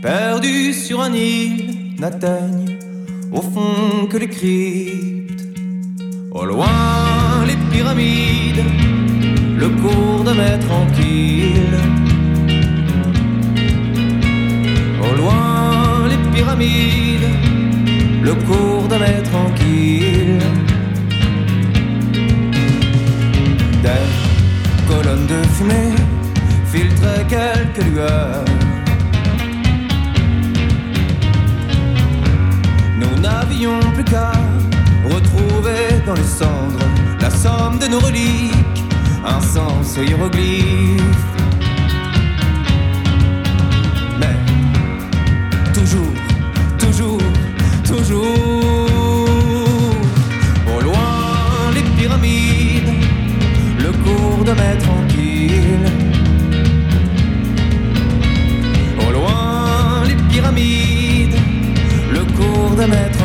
[0.00, 2.78] Perdu sur un île, n'atteignent
[3.32, 5.44] au fond que les cryptes,
[6.30, 8.64] au loin les pyramides,
[9.62, 11.78] le cours de mer tranquille.
[15.06, 17.28] Au loin les pyramides,
[18.22, 20.61] le cours de mer tranquille.
[23.82, 25.94] Des colonnes de fumée
[26.70, 28.44] filtraient quelques lueurs
[33.22, 34.32] n'avions plus qu'à
[35.04, 36.86] retrouver dans les cendres
[37.20, 38.82] la somme de nos reliques,
[39.24, 41.02] un sens hiéroglyphe.
[44.18, 44.36] Mais
[45.72, 46.14] toujours,
[46.78, 47.22] toujours,
[47.84, 48.51] toujours,
[54.04, 55.88] cours de maître tranquille.
[59.06, 61.36] Au loin les pyramides,
[62.12, 63.22] le cours de maître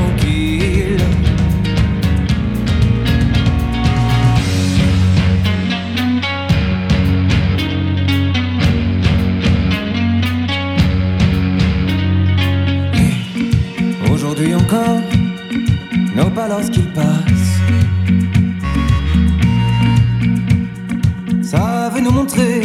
[16.48, 17.18] lorsqu'il passe.
[17.18, 17.97] Ça
[22.02, 22.62] nous montrer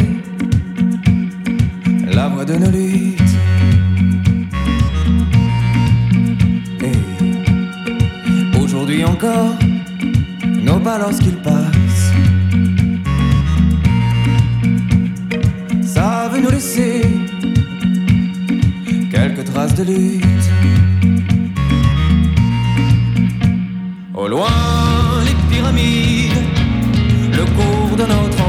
[2.13, 3.35] la voie de nos luttes.
[6.81, 9.55] Et aujourd'hui encore,
[10.63, 12.11] nos pas lorsqu'il passe.
[15.81, 17.01] Ça veut nous laisser
[19.11, 20.49] quelques traces de lutte.
[24.13, 24.47] Au loin,
[25.25, 26.43] les pyramides,
[27.31, 28.42] le cours de nos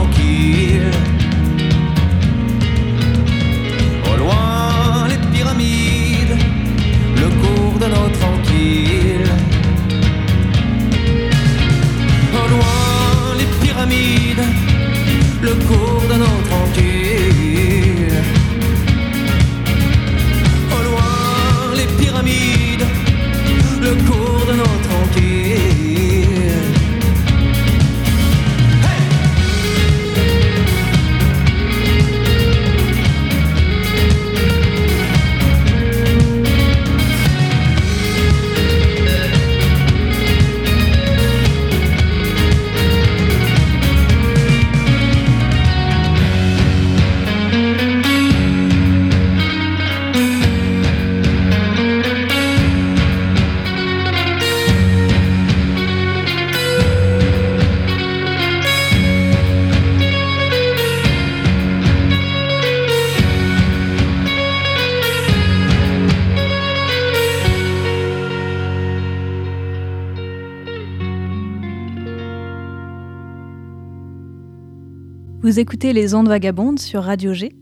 [75.54, 77.52] Vous écoutez Les Ondes Vagabondes sur Radio G,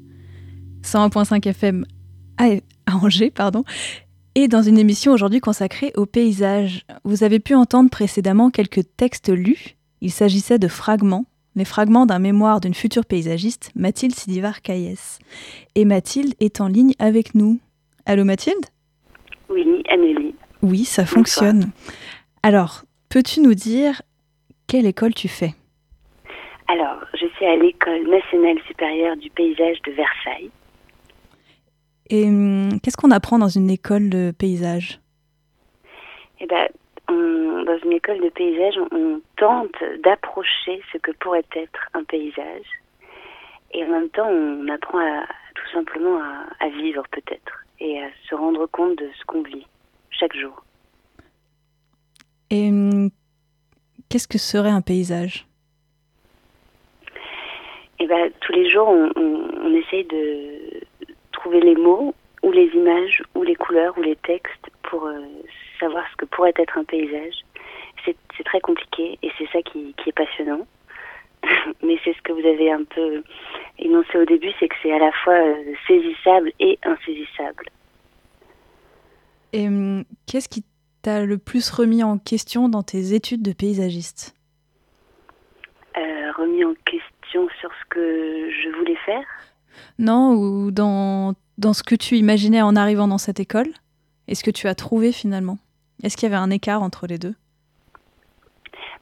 [0.82, 1.84] 101.5 FM
[2.38, 2.47] à
[2.90, 3.64] Angers, pardon,
[4.34, 6.86] et dans une émission aujourd'hui consacrée au paysage.
[7.05, 9.76] Vous avez pu entendre précédemment quelques textes lus.
[10.01, 15.18] Il s'agissait de fragments, les fragments d'un mémoire d'une future paysagiste, Mathilde Sidivar-Caillès.
[15.74, 17.61] Et Mathilde est en ligne avec nous.
[18.07, 18.64] Allô Mathilde?
[19.51, 20.34] Oui, Amélie.
[20.62, 21.72] Oui, ça fonctionne.
[22.43, 24.01] Alors, peux-tu nous dire
[24.66, 25.55] quelle école tu fais?
[26.73, 30.51] Alors, je suis à l'école nationale supérieure du paysage de Versailles.
[32.09, 34.99] Et hum, qu'est-ce qu'on apprend dans une école de paysage?
[36.41, 36.68] Eh ben,
[37.09, 42.64] dans une école de paysage, on, tente d'approcher ce que pourrait être un paysage.
[43.75, 46.20] Et en même temps, on apprend à, tout simplement
[46.61, 49.66] à, vivre peut-être et à se rendre compte de ce qu'on vit
[50.11, 50.64] chaque jour.
[52.49, 53.11] Et hum,
[54.09, 55.47] qu'est-ce que serait un paysage?
[58.03, 60.80] Eh ben, tous les jours, on, on essaye de
[61.30, 65.20] trouver les mots ou les images ou les couleurs ou les textes pour euh,
[65.78, 67.34] savoir ce que pourrait être un paysage.
[68.05, 70.66] C'est très compliqué et c'est ça qui, est passionnant.
[71.84, 73.22] Mais c'est ce que vous avez un peu
[73.78, 77.66] énoncé au début, c'est que c'est à la fois euh, saisissable et insaisissable.
[79.53, 80.64] Et hum, qu'est-ce qui
[81.03, 84.34] t'a le plus remis en question dans tes études de paysagiste?
[85.96, 87.01] Euh, Remis en question
[87.61, 89.24] sur ce que je voulais faire
[89.99, 93.68] non, ou dans, dans ce que tu imaginais en arrivant dans cette école
[94.28, 95.59] et ce que tu as trouvé finalement
[96.03, 97.35] Est-ce qu'il y avait un écart entre les deux?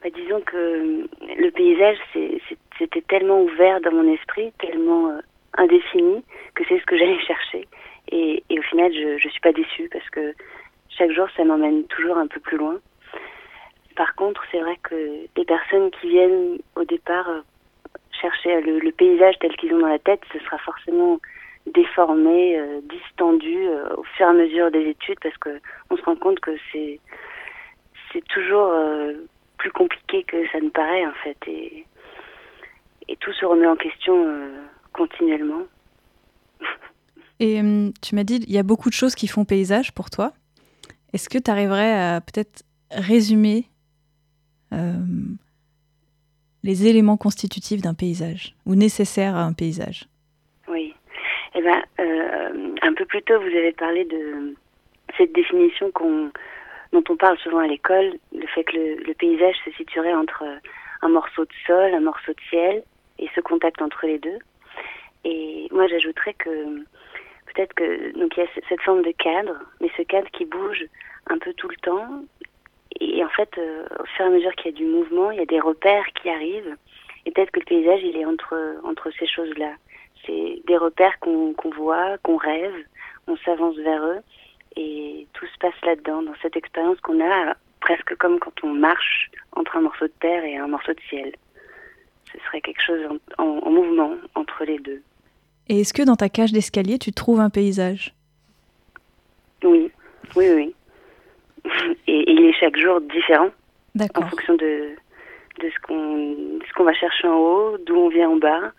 [0.03, 1.09] Bah, Disons que
[1.39, 1.99] le paysage,
[2.79, 5.21] c'était tellement ouvert dans mon esprit, tellement euh,
[5.59, 6.25] indéfini,
[6.55, 7.69] que c'est ce que j'allais chercher.
[8.13, 10.35] Et, et, au final, je ne suis pas déçue parce que
[10.89, 12.79] chaque jour, ça m'emmène toujours un peu plus loin.
[13.95, 17.41] Par contre, c'est vrai que les personnes qui viennent au départ euh,
[18.21, 21.19] chercher le, paysage tel qu'ils ont dans la tête, ce sera forcément
[21.67, 25.61] déformé, euh, distendu euh, au fur et à mesure des études parce que
[25.91, 27.01] on se rend compte que c'est
[28.13, 29.13] c'est toujours euh,
[29.59, 31.85] plus compliqué que ça ne paraît en fait et,
[33.09, 34.27] et tout se remet en question
[34.93, 35.63] continuellement.
[37.43, 37.59] Et
[38.03, 40.33] tu m'as dit il y a beaucoup de choses qui font paysage pour toi.
[41.15, 43.65] Est-ce que tu arriverais à peut-être résumer
[46.63, 50.07] les éléments constitutifs d'un paysage ou nécessaires à un paysage
[50.69, 50.95] Oui.
[51.55, 54.55] Eh ben, euh, un peu plus tôt, vous avez parlé de
[55.17, 55.91] cette définition
[56.93, 60.45] dont on parle souvent à l'école, le fait que le, paysage se situerait entre
[61.03, 62.83] un morceau de sol, un morceau de ciel,
[63.19, 64.39] et ce contact entre les deux.
[65.25, 66.85] Et moi, j'ajouterais que
[67.47, 70.85] peut-être que donc il y a cette forme de cadre, mais ce cadre qui bouge
[71.27, 72.25] un peu tout le temps,
[72.99, 75.39] et en fait, euh, au fur et à mesure qu'il y a du mouvement, il
[75.39, 76.77] y a des repères qui arrivent.
[77.27, 79.75] Et peut-être que le paysage, il est entre, entre ces choses-là.
[80.27, 82.75] C'est des repères qu'on voit, qu'on rêve,
[83.27, 84.21] on s'avance vers eux.
[84.77, 89.31] Et tout se passe là-dedans, dans cette expérience qu'on a, presque comme quand on marche
[89.53, 91.35] entre un morceau de terre et un morceau de ciel.
[92.33, 93.01] Ce serait quelque chose
[93.39, 95.03] en, en mouvement entre les deux.
[95.69, 98.15] Et est-ce que dans ta cage d'escalier, tu trouves un paysage?
[99.63, 99.91] Oui,
[100.37, 100.75] oui, oui
[102.07, 103.51] et, il est chaque jour différent
[103.99, 104.91] en fonction de,
[105.61, 106.37] de ce qu'on
[106.67, 108.73] ce qu'on va chercher en haut, d'où on vient en bas.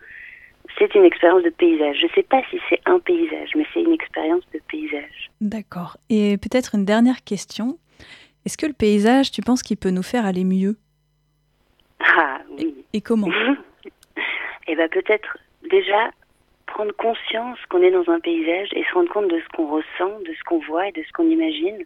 [0.78, 1.98] C'est une expérience de paysage.
[2.00, 5.30] Je ne sais pas si c'est un paysage, mais c'est une expérience de paysage.
[5.40, 5.96] D'accord.
[6.08, 7.78] Et peut-être une dernière question.
[8.46, 10.76] Est-ce que le paysage, tu penses qu'il peut nous faire aller mieux?
[12.00, 12.74] Ah oui.
[12.92, 13.28] Et, comment?
[14.68, 16.10] Eh bien peut-être déjà
[16.66, 20.20] prendre conscience qu'on est dans un paysage et se rendre compte de ce qu'on ressent,
[20.20, 21.84] de ce qu'on voit et de ce qu'on imagine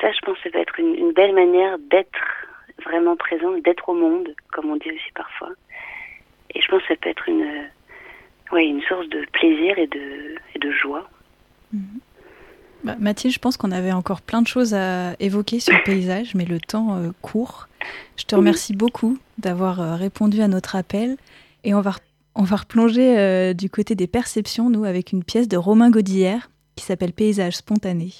[0.00, 2.18] ça, je pense, ça va être une, belle manière d'être
[2.84, 5.50] vraiment présent, d'être au monde, comme on dit aussi parfois.
[6.54, 7.68] Et je pense que ça peut être une,
[8.52, 11.08] ouais, une source de plaisir et de, et de joie.
[11.72, 12.00] Mhm.
[12.84, 16.34] Bah, Mathilde, je pense qu'on avait encore plein de choses à évoquer sur le paysage,
[16.34, 17.68] mais le temps euh, court.
[18.16, 21.16] Je te remercie beaucoup d'avoir euh, répondu à notre appel.
[21.64, 21.94] Et on va,
[22.34, 26.50] on va replonger euh, du côté des perceptions, nous, avec une pièce de Romain Godillère
[26.74, 28.10] qui s'appelle Paysage spontané.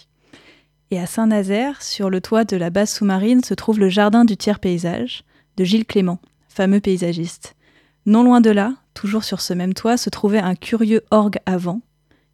[0.92, 4.36] Et à Saint-Nazaire, sur le toit de la base sous-marine, se trouve le jardin du
[4.36, 5.24] tiers paysage
[5.56, 6.18] de Gilles Clément,
[6.50, 7.56] fameux paysagiste.
[8.04, 11.56] Non loin de là, toujours sur ce même toit, se trouvait un curieux orgue à
[11.56, 11.80] vent.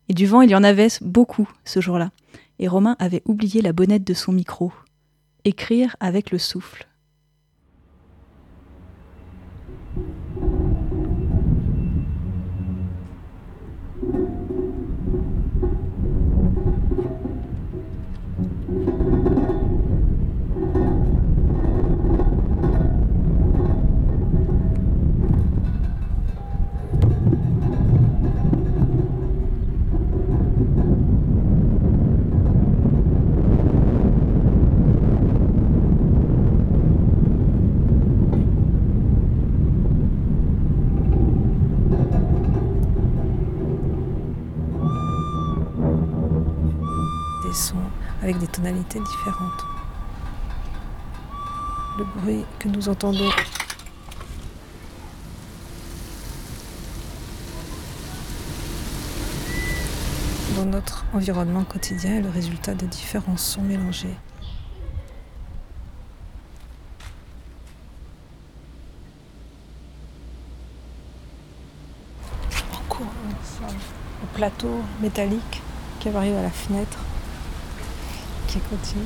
[0.08, 2.10] Et du vent, il y en avait beaucoup ce jour-là.
[2.58, 4.72] Et Romain avait oublié la bonnette de son micro.
[5.44, 6.87] Écrire avec le souffle.
[48.52, 49.64] Tonalités différentes.
[51.98, 53.30] Le bruit que nous entendons
[60.56, 64.16] dans notre environnement quotidien est le résultat de différents sons mélangés.
[72.72, 73.08] En courant
[74.22, 75.62] au plateau métallique
[76.00, 76.98] qui arrive à la fenêtre,
[78.48, 79.02] qui continue.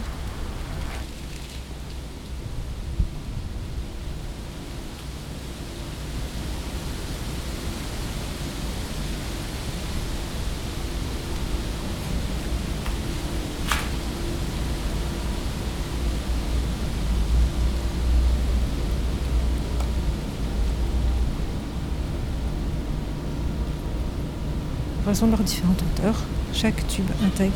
[25.05, 26.15] Raison de leurs différentes hauteurs,
[26.55, 27.53] chaque tube intègre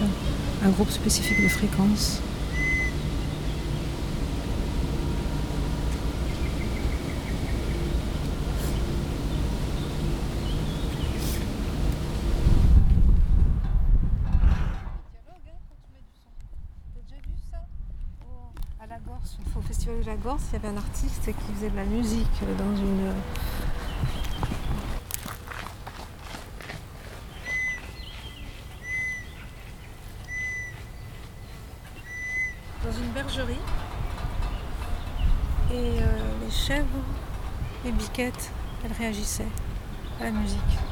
[0.65, 2.21] un groupe spécifique de fréquences.
[18.79, 21.71] À la Gorse, au Festival de la Gorse, il y avait un artiste qui faisait
[21.71, 23.13] de la musique dans une
[32.87, 33.55] dans une bergerie.
[35.73, 36.05] Et euh,
[36.45, 36.87] les chèvres,
[38.19, 39.49] elles réagissaient
[40.21, 40.86] à la musique.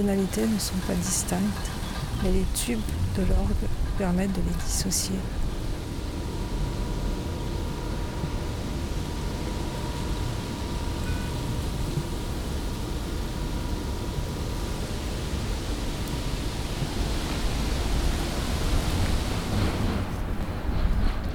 [0.00, 1.42] Tonalités ne sont pas distinctes,
[2.22, 2.80] mais les tubes
[3.18, 5.16] de l'orgue permettent de les dissocier.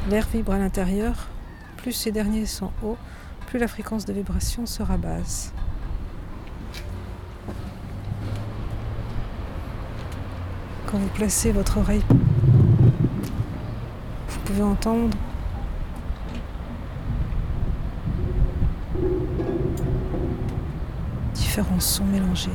[0.09, 1.27] L'air vibre à l'intérieur,
[1.77, 2.97] plus ces derniers sont hauts,
[3.45, 5.51] plus la fréquence de vibration sera basse.
[10.97, 12.03] Vous placez votre oreille,
[14.29, 15.09] vous pouvez entendre
[21.33, 22.49] différents sons mélangés.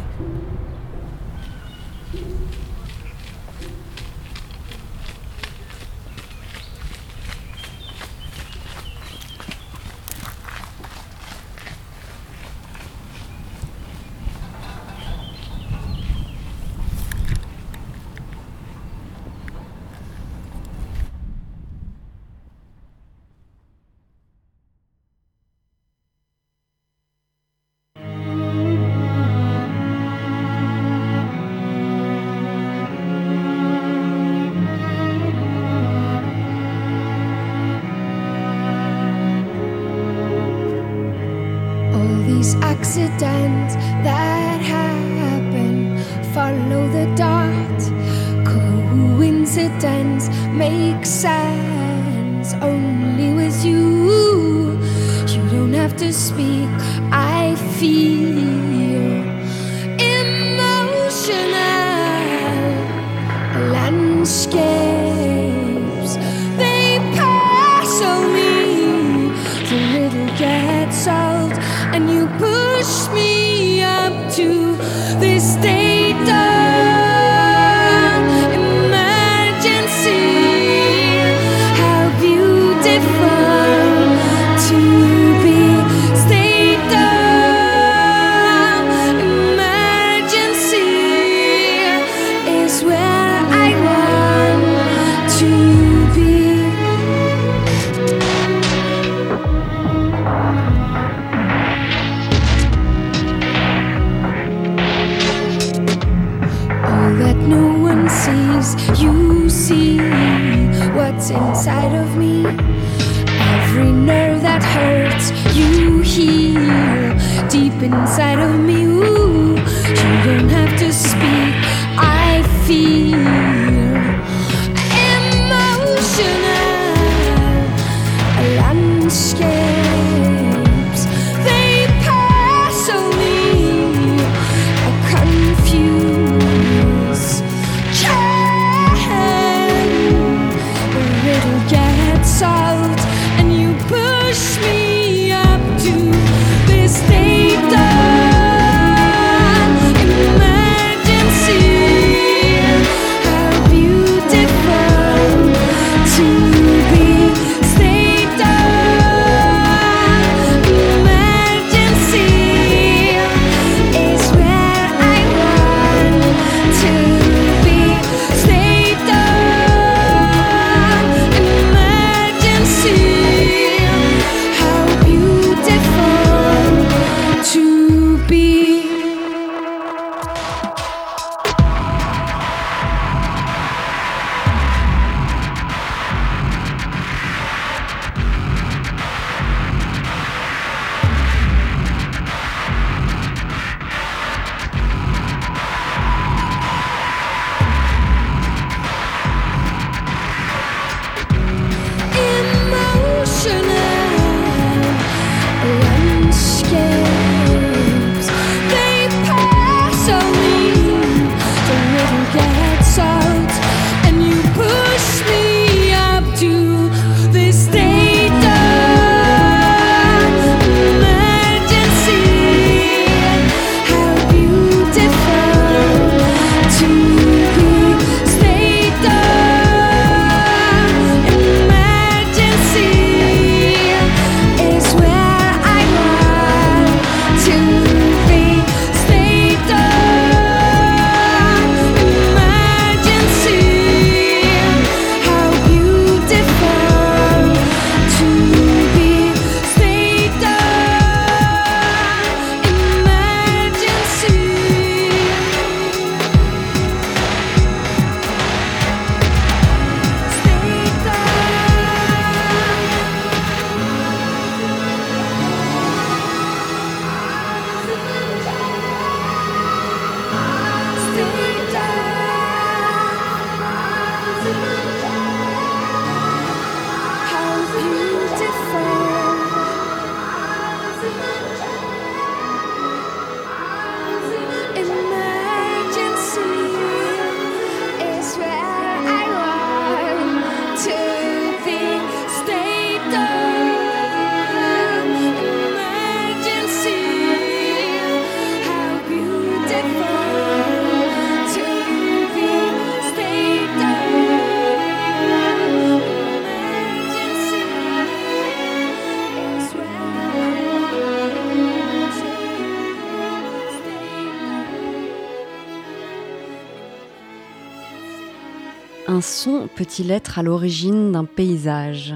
[319.20, 322.14] Un son peut-il être à l'origine d'un paysage?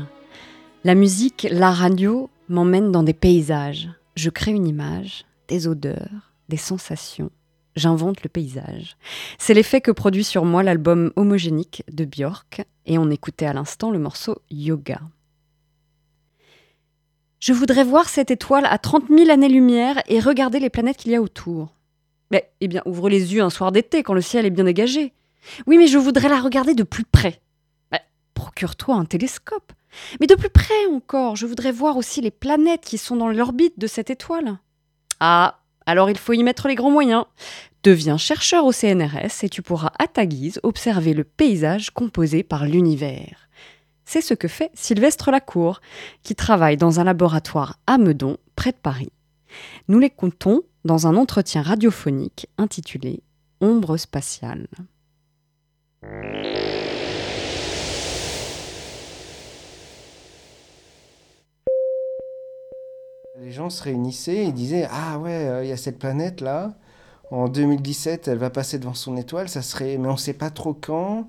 [0.84, 3.90] La musique, la radio m'emmène dans des paysages.
[4.16, 7.30] Je crée une image, des odeurs, des sensations.
[7.76, 8.96] J'invente le paysage.
[9.36, 13.90] C'est l'effet que produit sur moi l'album homogénique de Björk, et on écoutait à l'instant
[13.90, 15.02] le morceau Yoga.
[17.38, 21.16] Je voudrais voir cette étoile à 30 000 années-lumière et regarder les planètes qu'il y
[21.16, 21.74] a autour.
[22.30, 25.12] Mais, eh bien, ouvre les yeux un soir d'été quand le ciel est bien dégagé.
[25.66, 27.40] Oui, mais je voudrais la regarder de plus près.
[27.90, 28.00] Bah,
[28.34, 29.72] procure-toi un télescope.
[30.20, 33.78] Mais de plus près encore, je voudrais voir aussi les planètes qui sont dans l'orbite
[33.78, 34.58] de cette étoile.
[35.20, 37.24] Ah, alors il faut y mettre les grands moyens.
[37.82, 42.64] Deviens chercheur au CNRS et tu pourras à ta guise observer le paysage composé par
[42.64, 43.48] l'univers.
[44.06, 45.80] C'est ce que fait Sylvestre Lacour,
[46.22, 49.12] qui travaille dans un laboratoire à Meudon, près de Paris.
[49.88, 53.22] Nous les comptons dans un entretien radiophonique intitulé
[53.60, 54.66] Ombre spatiale.
[63.44, 66.74] Les gens se réunissaient et disaient Ah ouais, euh, il y a cette planète là.
[67.30, 69.48] En 2017, elle va passer devant son étoile.
[69.48, 71.28] Ça serait, mais on ne sait pas trop quand.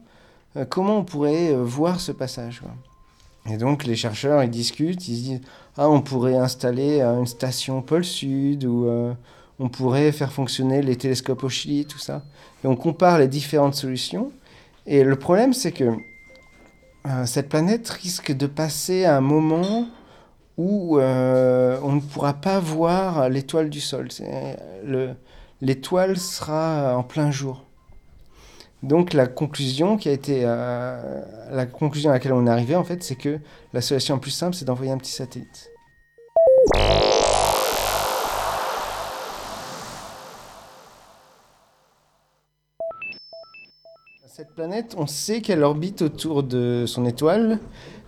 [0.55, 2.61] Euh, comment on pourrait euh, voir ce passage
[3.49, 5.07] Et donc les chercheurs ils discutent.
[5.07, 5.41] Ils se disent
[5.77, 8.87] Ah, on pourrait installer une station pôle Sud ou
[9.59, 12.23] on pourrait faire fonctionner les télescopes au Chili, tout ça.
[12.63, 14.31] Et on compare les différentes solutions.
[14.85, 15.91] Et le problème, c'est que
[17.25, 19.87] cette planète risque de passer à un moment
[20.57, 24.07] où euh, on ne pourra pas voir l'étoile du sol.
[25.61, 27.65] L'étoile sera en plein jour.
[28.83, 32.83] Donc la conclusion qui a été euh, la conclusion à laquelle on est arrivé en
[32.83, 33.39] fait, c'est que
[33.73, 35.71] la solution la plus simple, c'est d'envoyer un petit satellite.
[44.37, 47.57] Cette planète, on sait qu'elle orbite autour de son étoile,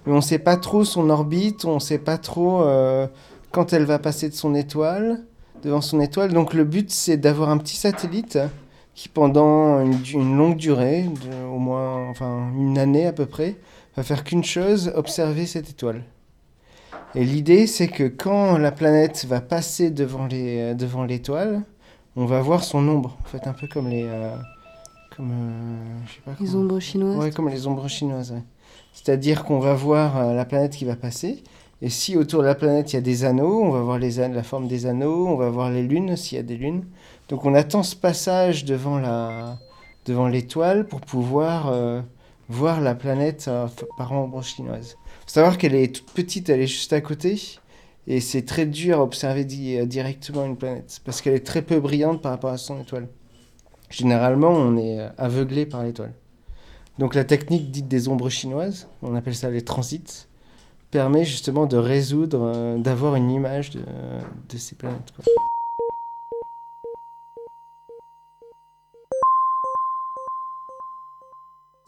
[0.06, 3.08] mais on ne sait pas trop son orbite, on ne sait pas trop euh,
[3.52, 6.34] quand elle va passer devant son étoile.
[6.34, 8.40] Donc le but, c'est d'avoir un petit satellite
[8.94, 11.06] qui, pendant une, longue durée,
[11.50, 13.56] au moins enfin, une année à peu près,
[13.96, 16.04] va faire qu'une chose, observer cette étoile.
[17.16, 21.62] Et l'idée, c'est que quand la planète va passer devant devant l'étoile,
[22.18, 24.36] on va voir son ombre, en fait, un peu comme les, euh,
[25.18, 27.18] comme, euh, les ombres chinoises.
[27.18, 28.32] Ouais, comme les ombres chinoises.
[28.32, 28.44] Ouais.
[28.94, 31.44] C'est-à-dire qu'on va voir euh, la planète qui va passer.
[31.82, 34.18] Et si autour de la planète il y a des anneaux, on va voir les
[34.18, 36.86] la forme des anneaux, on va voir les lunes s'il y a des lunes.
[37.30, 39.58] Donc on attend ce passage devant la
[40.06, 42.02] devant l'étoile pour pouvoir euh,
[42.48, 43.50] voir la planète
[43.98, 44.98] par ombre chinoise.
[45.26, 47.60] Faut savoir qu'elle est toute petite, elle est juste à côté.
[48.08, 52.22] Et c'est très dur à observer directement une planète parce qu'elle est très peu brillante
[52.22, 53.08] par rapport à son étoile.
[53.90, 56.14] Généralement, on est aveuglé par l'étoile.
[57.00, 60.28] Donc la technique dite des ombres chinoises, on appelle ça les transits,
[60.90, 65.14] permet justement de résoudre, euh, d'avoir une image de, ces planètes.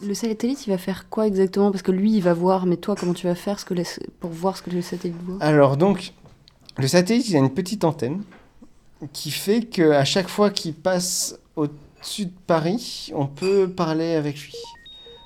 [0.01, 1.71] Le satellite, il va faire quoi exactement?
[1.71, 3.73] Parce que lui, il va voir, mais toi, comment tu vas faire ce que
[4.19, 5.37] pour voir ce que le satellite voit?
[5.41, 6.13] Alors, donc,
[6.77, 8.23] le satellite, il a une petite antenne
[9.11, 11.37] qui fait qu'à chaque fois qu'il passe
[11.99, 14.55] au-dessus de Paris, on peut parler avec lui.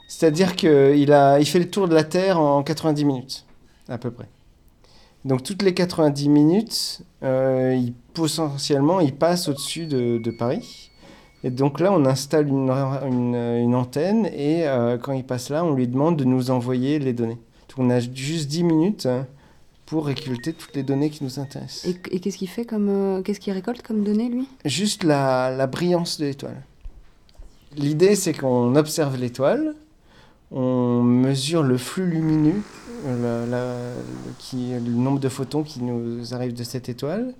[0.07, 3.45] C'est-à-dire qu'il il fait le tour de la Terre en 90 minutes,
[3.87, 4.27] à peu près.
[5.25, 10.91] Donc toutes les 90 minutes, euh, il, potentiellement, il passe au-dessus de, Paris.
[11.43, 15.87] Et donc là, on installe une, antenne et euh, quand il passe là, on lui
[15.87, 17.39] demande de nous envoyer les données.
[17.69, 19.27] Donc on a juste 10 minutes hein,
[19.85, 21.85] pour récolter toutes les données qui nous intéressent.
[21.85, 24.47] Et, qu'est-ce qu'il fait comme, euh, qu'est-ce qu'il récolte comme données, lui?
[24.65, 26.61] Juste la, la brillance de l'étoile.
[27.75, 29.75] L'idée, c'est qu'on observe l'étoile,
[30.51, 32.61] on mesure le flux lumineux,
[34.39, 37.33] qui, le nombre de photons qui nous arrivent de cette étoile.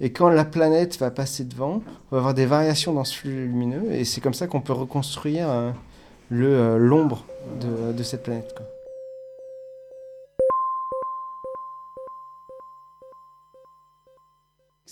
[0.00, 3.46] Et quand la planète va passer devant, on va avoir des variations dans ce flux
[3.46, 3.92] lumineux.
[3.92, 5.70] Et c'est comme ça qu'on peut reconstruire euh,
[6.32, 7.26] euh, l'ombre
[7.60, 8.54] de, cette planète.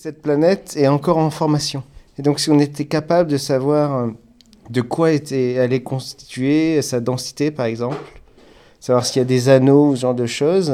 [0.00, 1.82] Cette planète est encore en formation.
[2.20, 4.06] Et donc si on était capable de savoir euh,
[4.70, 7.96] de quoi était, elle est constituée, sa densité par exemple,
[8.78, 10.72] savoir s'il y a des anneaux ou ce genre de choses,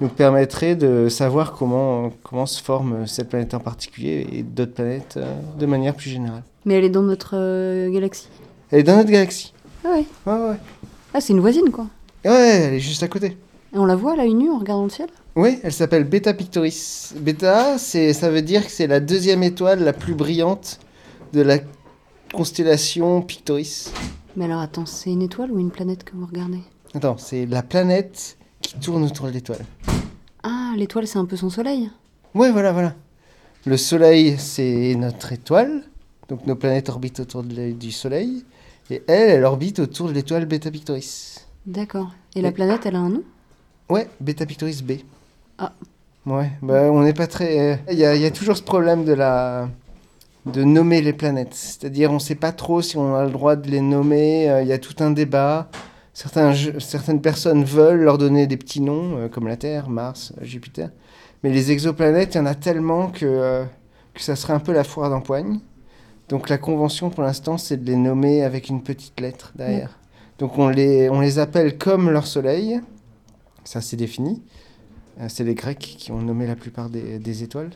[0.00, 5.14] nous permettrait de savoir comment, comment se forme cette planète en particulier et d'autres planètes
[5.16, 6.42] euh, de manière plus générale.
[6.64, 8.26] Mais elle est dans notre euh, galaxie
[8.72, 9.52] Elle est dans notre galaxie.
[9.84, 10.56] Ah ouais Ouais, ouais.
[11.14, 11.86] Ah, c'est une voisine quoi
[12.24, 13.36] Ouais, elle est juste à côté.
[13.72, 16.32] Et on la voit à l'œil nu en regardant le ciel Oui, elle s'appelle Beta
[16.32, 17.12] Pictoris.
[17.20, 20.80] Beta, ça veut dire que c'est la deuxième étoile la plus brillante
[21.34, 21.58] de la
[22.32, 23.92] constellation Pictoris.
[24.34, 26.60] Mais alors attends, c'est une étoile ou une planète que vous regardez?
[26.94, 29.64] Attends, c'est la planète qui tourne autour de l'étoile.
[30.42, 31.90] Ah, l'étoile c'est un peu son soleil?
[32.34, 32.94] Ouais, voilà, voilà.
[33.66, 35.82] Le Soleil, c'est notre étoile.
[36.28, 38.44] Donc nos planètes orbitent autour de- du Soleil.
[38.90, 41.46] Et elle, elle orbite autour de l'étoile Beta Pictoris.
[41.66, 42.12] D'accord.
[42.36, 43.22] Et la planète, elle a un nom?
[43.90, 44.92] Ouais, Beta Pictoris B.
[45.58, 45.72] Ah.
[46.26, 47.80] Ouais, bah on n'est pas très.
[47.90, 49.68] Il y, a, il y a toujours ce problème de la
[50.44, 51.54] de nommer les planètes.
[51.54, 54.48] C'est-à-dire, on ne sait pas trop si on a le droit de les nommer.
[54.50, 55.68] euh, Il y a tout un débat.
[56.14, 60.44] Certains, certaines personnes veulent leur donner des petits noms, euh, comme la Terre, Mars, euh,
[60.44, 60.90] Jupiter.
[61.42, 63.64] Mais les exoplanètes, il y en a tellement que, euh,
[64.14, 65.58] que ça serait un peu la foire d'empoigne.
[66.28, 69.98] Donc la convention pour l'instant, c'est de les nommer avec une petite lettre derrière.
[70.38, 72.80] Donc on les, on les appelle comme leur soleil.
[73.64, 74.42] Ça, c'est défini.
[75.20, 77.70] Euh, C'est les Grecs qui ont nommé la plupart des, des étoiles.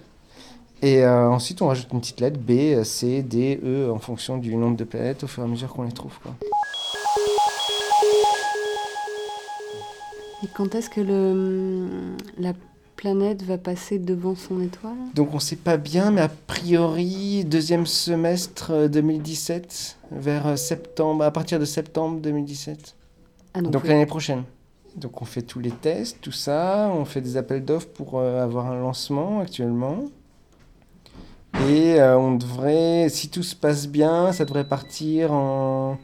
[0.82, 4.56] Et euh, ensuite, on rajoute une petite lettre B, C, D, E en fonction du
[4.56, 6.18] nombre de planètes au fur et à mesure qu'on les trouve.
[6.22, 6.34] Quoi.
[10.42, 11.86] Et quand est-ce que le,
[12.38, 12.54] la
[12.96, 14.94] planète va passer devant son étoile?
[15.14, 20.56] Donc on ne sait pas bien, mais a priori, deuxième semestre euh, 2017, vers euh,
[20.56, 22.96] septembre, à partir de septembre 2017.
[23.52, 23.88] Ah, donc donc oui.
[23.90, 24.44] l'année prochaine.
[24.96, 28.42] Donc on fait tous les tests, tout ça, on fait des appels d'offres pour euh,
[28.42, 30.04] avoir un lancement actuellement.
[31.68, 35.98] Et euh, on devrait, si tout se passe bien, ça devrait partir en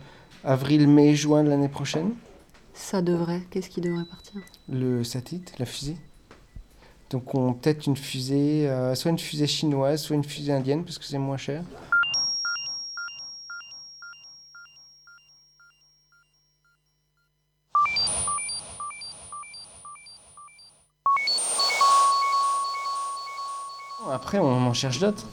[0.45, 2.11] avril, mai, juin de l'année prochaine.
[2.74, 3.43] Ça devrait.
[3.51, 4.41] Qu'est-ce qui devrait partir?
[4.68, 5.97] Le satellite, la fusée.
[7.11, 10.99] Donc on peut-être une fusée, euh, soit une fusée chinoise, soit une fusée indienne, parce
[10.99, 11.62] que c'est moins cher.
[24.16, 25.26] Après, on en cherche d'autres.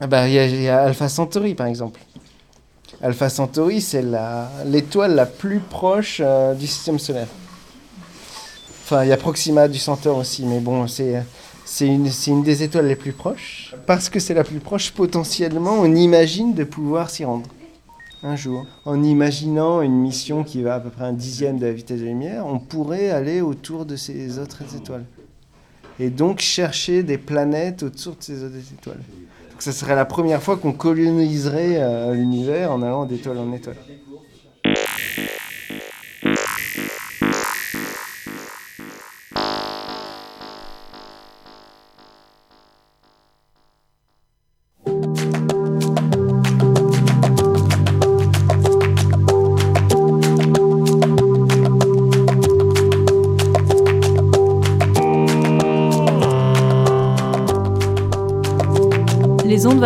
[0.00, 2.00] Ah bah, il y, y a Alpha Centauri, par exemple.
[3.00, 4.04] Alpha Centauri, c'est
[4.66, 7.28] l'étoile la, plus proche euh, du système solaire.
[8.82, 11.22] Enfin, il y a Proxima du Centaure aussi, mais bon, c'est
[11.80, 13.76] une, une des étoiles les plus proches.
[13.86, 17.46] Parce que c'est la plus proche, potentiellement, on imagine de pouvoir s'y rendre
[18.24, 18.66] un jour.
[18.84, 22.06] En imaginant une mission qui va à peu près un dixième de la vitesse de
[22.06, 25.04] la lumière, on pourrait aller autour de ces autres étoiles.
[26.00, 29.00] Et donc chercher des planètes autour de ces autres étoiles.
[29.50, 33.76] Donc ça serait la première fois qu'on coloniserait euh, l'univers en allant d'étoile en étoile.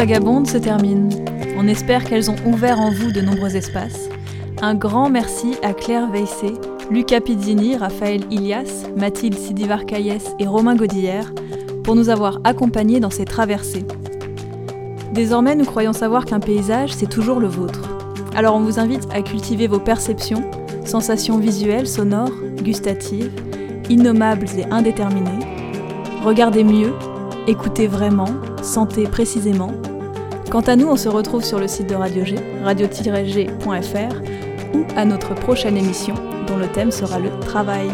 [0.03, 1.11] Vagabondes se terminent.
[1.57, 4.09] On espère qu'elles ont ouvert en vous de nombreux espaces.
[4.61, 6.55] Un grand merci à Claire Veissé,
[6.91, 11.33] Lucas Pizzini, Raphaël Ilias, Mathilde Sidivarcaïes et Romain Godillère
[11.85, 13.85] pour nous avoir accompagnés dans ces traversées.
[15.13, 17.89] Désormais, nous croyons savoir qu'un paysage, c'est toujours le vôtre.
[18.35, 20.43] Alors on vous invite à cultiver vos perceptions,
[20.85, 23.31] sensations visuelles, sonores, gustatives,
[23.89, 25.47] innommables et indéterminées.
[26.25, 26.93] Regardez mieux,
[27.47, 29.71] écoutez vraiment, sentez précisément.
[30.53, 34.15] Quant à nous, on se retrouve sur le site de Radio G, radio-g.fr,
[34.75, 36.13] ou à notre prochaine émission
[36.47, 37.91] dont le thème sera le travail.